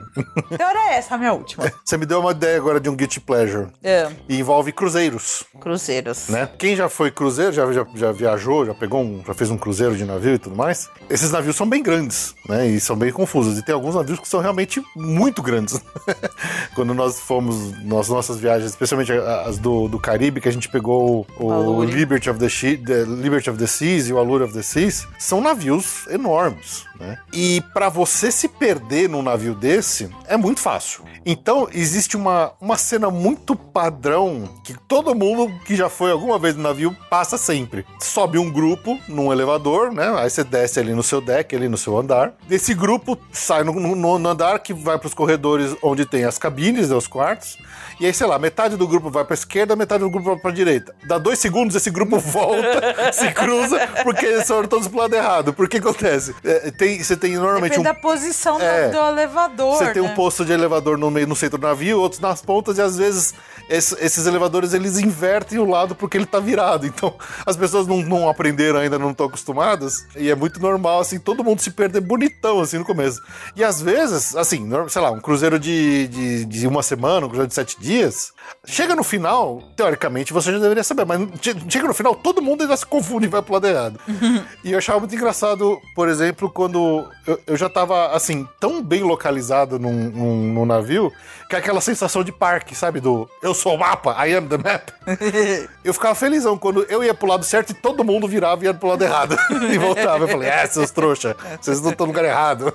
[0.51, 1.65] Então era essa a minha última.
[1.84, 3.67] Você me deu uma ideia agora de um guilty pleasure.
[3.84, 6.28] É, E envolve cruzeiros, cruzeiros.
[6.30, 6.47] né?
[6.57, 9.95] Quem já foi cruzeiro, já, já, já viajou, já pegou um, já fez um cruzeiro
[9.95, 10.89] de navio e tudo mais.
[11.09, 12.68] Esses navios são bem grandes, né?
[12.68, 13.57] E são bem confusos.
[13.57, 15.82] E tem alguns navios que são realmente muito grandes.
[16.76, 21.26] Quando nós fomos nas nossas viagens, especialmente as do, do Caribe, que a gente pegou
[21.39, 21.84] o, o.
[21.84, 25.07] Liberty of the, She- the Liberty of the Seas e o Allure of the Seas,
[25.18, 27.18] são navios enormes, né?
[27.34, 31.03] E para você se perder num navio desse é muito fácil.
[31.26, 36.55] Então existe uma, uma cena muito padrão que todo mundo que já foi alguma vez
[36.55, 37.86] no navio passa sempre.
[38.01, 40.12] Sobe um grupo num elevador, né?
[40.18, 42.34] Aí você desce ali no seu deck, ali no seu andar.
[42.47, 46.39] Desse grupo sai no, no- no andar que vai para os corredores onde tem as
[46.39, 47.55] cabines, né, os quartos.
[47.99, 50.51] E aí, sei lá, metade do grupo vai pra esquerda, metade do grupo vai pra
[50.51, 50.93] direita.
[51.08, 55.53] Dá dois segundos, esse grupo volta, se cruza, porque eles foram todos pro lado errado.
[55.53, 56.34] Por que acontece?
[56.43, 58.89] É, tem, você tem normalmente Depende um da posição do- É.
[58.89, 59.78] do, elevador.
[59.78, 60.10] você tem né?
[60.10, 62.97] um posto de elevador no meio, no centro do navio, outros nas pontas, e às
[62.97, 63.34] vezes
[63.70, 66.86] esse- esses elevadores eles invertem o lado porque ele tá virado.
[66.88, 67.14] Então
[67.45, 71.43] as pessoas não, não aprenderam ainda, não estão acostumadas, e é muito normal, assim, todo
[71.43, 73.22] mundo se perder bonitão, assim, no começo.
[73.56, 77.48] E às vezes, assim, sei lá, um cruzeiro de, de, de uma semana, um cruzeiro
[77.48, 78.32] de sete dias,
[78.66, 82.62] chega no final, teoricamente você já deveria saber, mas che- chega no final, todo mundo
[82.62, 84.00] ainda se confunde e vai pro lado errado.
[84.64, 89.02] E eu achava muito engraçado, por exemplo, quando eu, eu já tava, assim, tão bem
[89.04, 91.12] localizado num, num- num navio,
[91.50, 93.00] que é aquela sensação de parque, sabe?
[93.00, 94.89] Do eu sou o mapa, I am the map.
[95.86, 98.74] eu ficava felizão quando eu ia pro lado certo e todo mundo virava e ia
[98.74, 99.38] pro lado errado.
[99.72, 100.26] e voltava.
[100.26, 102.74] Eu falei, é, seus trouxa, vocês não estão no lugar errado.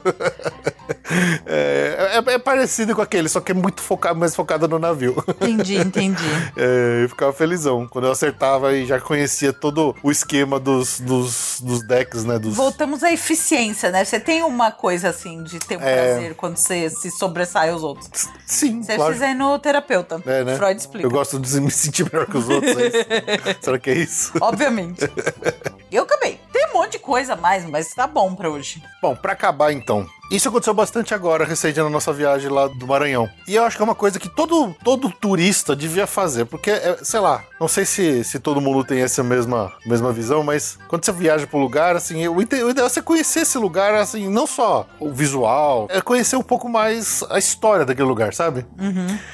[1.46, 5.22] É, é- é parecido com aquele, só que é muito focado, mais focado no navio.
[5.40, 6.22] Entendi, entendi.
[6.56, 11.60] É, eu ficava felizão quando eu acertava e já conhecia todo o esquema dos, dos,
[11.60, 12.38] dos decks, né?
[12.38, 12.54] Dos...
[12.54, 14.04] Voltamos à eficiência, né?
[14.04, 15.94] Você tem uma coisa assim de ter um É.
[16.12, 18.28] prazer quando você se sobressai aos outros.
[18.46, 19.14] Sim, Você claro.
[19.24, 20.20] ir no terapeuta.
[20.26, 20.56] É, né?
[20.56, 21.06] Freud explica.
[21.06, 22.76] Eu gosto de me sentir melhor que os outros.
[22.76, 23.56] é?
[23.60, 24.32] Será que é isso?
[24.40, 25.00] Obviamente.
[25.90, 26.40] Eu acabei.
[26.52, 28.82] Tem um monte de coisa a mais, mas tá bom pra hoje.
[29.02, 30.06] Bom, pra acabar então.
[30.30, 33.28] Isso aconteceu bastante agora, recente na nossa viagem lá do Maranhão.
[33.46, 36.96] E eu acho que é uma coisa que todo, todo turista devia fazer, porque, é,
[37.02, 41.04] sei lá, não sei se, se todo mundo tem essa mesma, mesma visão, mas quando
[41.04, 44.26] você viaja pro lugar, assim, o ide- o ideal é você conhecer esse lugar, assim,
[44.30, 48.64] não só o visual, é conhecer um pouco mais a história daquele lugar, sabe?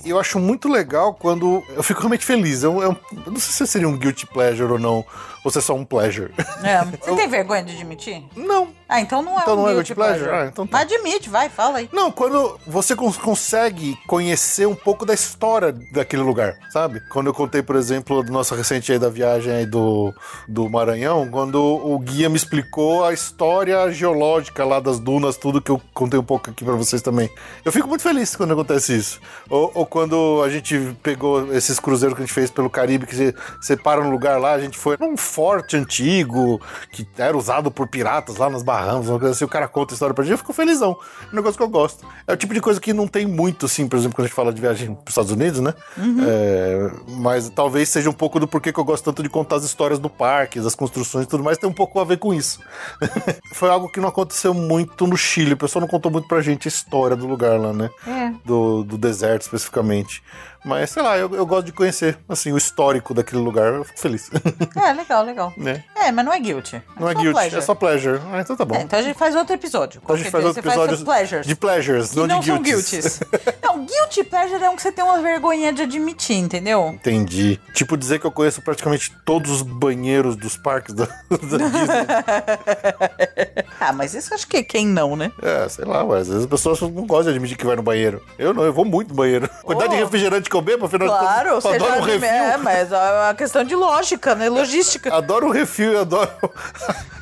[0.05, 2.65] E eu acho muito legal quando eu fico realmente feliz.
[2.65, 5.05] Eu, eu- eu não sei se seria um guilty pleasure ou não,
[5.45, 6.33] ou se é só um pleasure.
[6.65, 6.83] É.
[7.01, 8.25] Você tem vergonha de admitir?
[8.35, 8.69] Não.
[8.89, 10.25] Ah, então não é Então um não é guilty pleasure?
[10.25, 10.45] pleasure.
[10.47, 10.79] Ah, então tá.
[10.81, 11.91] Admite, vai, fala aí.
[11.93, 17.01] Não, quando você cons- consegue conhecer um pouco da história daquele lugar, sabe?
[17.11, 20.15] Quando eu contei, por exemplo, do nossa recente aí da viagem aí do,
[20.49, 25.71] do Maranhão, quando o guia me explicou a história geológica lá das dunas, tudo que
[25.71, 27.29] eu contei um pouco aqui pra vocês também.
[27.65, 29.21] Eu fico muito feliz quando acontece isso.
[29.51, 33.15] Ou, ou quando a gente pegou esses cruzeiros que a gente fez pelo Caribe, que
[33.15, 36.61] você, você para num lugar lá, a gente foi num forte antigo,
[36.91, 39.95] que era usado por piratas lá nas Bahamas, uma coisa assim, o cara conta a
[39.95, 40.97] história pra gente, eu fico felizão.
[41.23, 42.07] É um negócio que eu gosto.
[42.27, 44.37] É o tipo de coisa que não tem muito, assim, por exemplo, quando a gente
[44.37, 45.75] fala de viagem pros Estados Unidos, né?
[45.97, 46.19] Uhum.
[46.25, 49.65] É, mas talvez seja um pouco do porquê que eu gosto tanto de contar as
[49.65, 52.61] histórias do parque, das construções e tudo mais, tem um pouco a ver com isso.
[53.53, 56.69] Foi algo que não aconteceu muito no Chile, o pessoal não contou muito pra gente
[56.69, 57.91] a história do lugar lá, né?
[58.07, 58.33] É.
[58.45, 60.23] Do, do deserto especificamente.
[60.65, 63.99] Mas, sei lá, eu, eu gosto de conhecer, assim, o histórico daquele lugar, eu fico
[63.99, 64.31] feliz.
[64.77, 65.53] É, legal, legal.
[65.57, 65.85] né?
[65.97, 66.83] É, mas não é guilty.
[66.99, 67.59] Não é só guilty, pleasure.
[67.59, 68.21] é só pleasure.
[68.33, 68.77] Ah, então tá bom.
[68.77, 70.01] É, então a gente faz outro episódio.
[70.03, 71.47] Então a gente faz outro episódio seus pleasures.
[71.47, 73.21] de pleasures, não, não de são guilties.
[73.63, 76.91] não, guilty pleasure é um que você tem uma vergonhinha de admitir, entendeu?
[76.95, 77.59] Entendi.
[77.73, 82.07] Tipo, dizer que eu conheço praticamente todos os banheiros dos parques da, da Disney.
[83.81, 85.33] ah, mas isso acho que quem não, né?
[85.43, 87.83] É, sei lá, ué, às vezes as pessoas não gostam de admitir que vai no
[87.83, 88.23] banheiro.
[88.39, 89.49] Eu não, eu vou muito no banheiro.
[89.63, 92.29] Quantidade de refrigerante que eu bebo, afinal Claro, de contas, adoro já um refil.
[92.29, 94.49] É, mas é uma questão de lógica, né?
[94.49, 95.15] Logística.
[95.15, 96.31] Adoro um refil, adoro,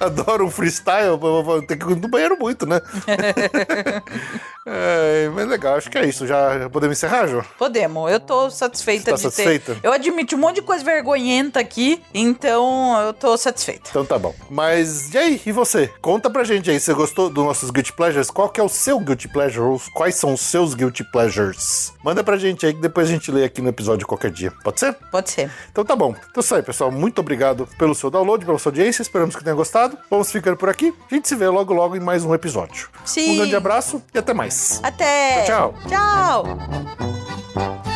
[0.01, 2.81] adoro um freestyle, vou- ter que ir no banheiro muito, né?
[4.67, 6.27] é, mas legal, acho que é isso.
[6.27, 7.43] Já podemos encerrar, Jô?
[7.59, 9.75] Podemos, eu tô satisfeita Tá de satisfeita?
[9.75, 9.81] ter.
[9.87, 13.91] Eu admiti um monte de coisa vergonhenta aqui, então eu tô satisfeita.
[13.91, 14.35] Então tá bom.
[14.51, 15.89] Mas e aí, e você?
[16.01, 18.31] Conta pra gente aí, você gostou dos nossos Guilty Pleasures?
[18.31, 19.81] Qual que é o seu Guilty Pleasure?
[19.95, 21.93] Quais são os seus Guilty Pleasures?
[22.03, 24.53] Manda pra gente aí que depois a gente lê aqui no episódio qualquer dia.
[24.65, 24.95] Pode ser?
[25.11, 25.51] Pode ser.
[25.71, 26.11] Então tá bom.
[26.11, 26.91] Então é isso aí, pessoal.
[26.91, 29.03] Muito obrigado pelo seu download, pela sua audiência.
[29.03, 29.97] Esperamos que tenha gostado.
[30.11, 30.93] Vamos ficando por aqui.
[31.11, 32.89] A gente se vê logo logo em mais um episódio.
[33.05, 33.33] Sim.
[33.33, 34.81] Um grande abraço e até mais.
[34.83, 35.45] Até!
[35.45, 37.96] Tchau, Tchau!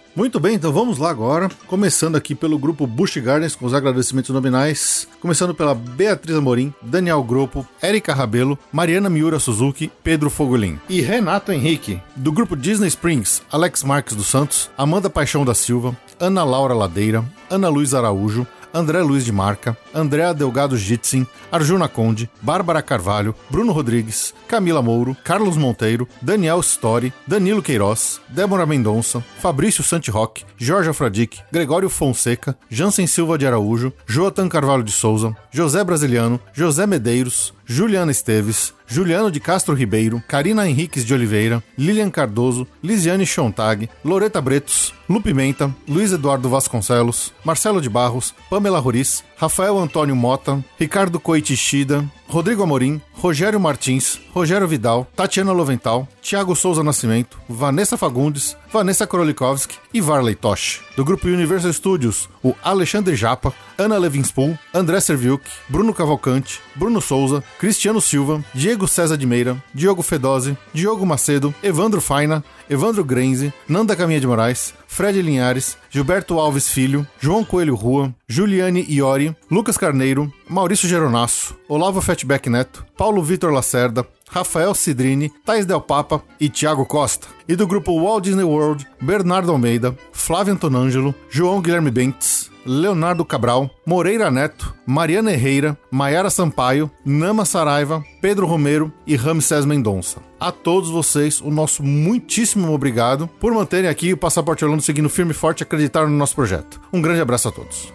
[0.13, 4.29] Muito bem, então vamos lá agora, começando aqui pelo grupo Busch Gardens com os agradecimentos
[4.31, 10.99] nominais, começando pela Beatriz Amorim, Daniel Gropo, Erika Rabelo, Mariana Miura Suzuki, Pedro Fogolin e
[10.99, 16.43] Renato Henrique, do grupo Disney Springs, Alex Marques dos Santos, Amanda Paixão da Silva, Ana
[16.43, 22.81] Laura Ladeira, Ana Luiz Araújo, André Luiz de Marca, Andréa Delgado Jitsin, Arjuna Conde, Bárbara
[22.81, 30.45] Carvalho, Bruno Rodrigues, Camila Mouro, Carlos Monteiro, Daniel Story, Danilo Queiroz, Débora Mendonça, Fabrício Santiroque,
[30.59, 36.85] Jorge Afradic, Gregório Fonseca, Jansen Silva de Araújo, Joatan Carvalho de Souza, José Brasiliano, José
[36.87, 43.89] Medeiros, Juliana Esteves, Juliano de Castro Ribeiro, Karina Henriques de Oliveira, Lilian Cardoso, Lisiane Chontag,
[44.03, 50.63] Loreta Bretos, Lu Pimenta, Luiz Eduardo Vasconcelos, Marcelo de Barros, Pamela Ruiz, Rafael Antônio Mota,
[50.79, 58.55] Ricardo Coitichida, Rodrigo Amorim, Rogério Martins, Rogério Vidal, Tatiana Lovental, Thiago Souza Nascimento, Vanessa Fagundes,
[58.71, 60.81] Vanessa Krolikovski e Varley Tosh.
[60.95, 67.43] Do grupo Universal Studios, o Alexandre Japa, Ana Levinspoon, André Serviuk, Bruno Cavalcante, Bruno Souza,
[67.57, 73.97] Cristiano Silva, Diego César de Meira, Diogo Fedose, Diogo Macedo, Evandro Faina, Evandro Grenze, Nanda
[73.97, 80.31] Caminha de Moraes, Fred Linhares, Gilberto Alves Filho, João Coelho Rua, Juliane Iori, Lucas Carneiro,
[80.47, 86.85] Maurício Geronasso, Olavo Fatback Neto, Paulo Vitor Lacerda, Rafael Cidrini, Thais Del Papa e Thiago
[86.85, 87.27] Costa.
[87.45, 93.69] E do grupo Walt Disney World, Bernardo Almeida, Flávio Antonângelo, João Guilherme Bentes, Leonardo Cabral,
[93.85, 100.30] Moreira Neto, Mariana Herreira, Maiara Sampaio, Nama Saraiva, Pedro Romero e Ramsés Mendonça.
[100.41, 105.33] A todos vocês, o nosso muitíssimo obrigado por manterem aqui o Passaporte Orlando seguindo firme
[105.33, 106.81] e forte e acreditar no nosso projeto.
[106.91, 107.93] Um grande abraço a todos.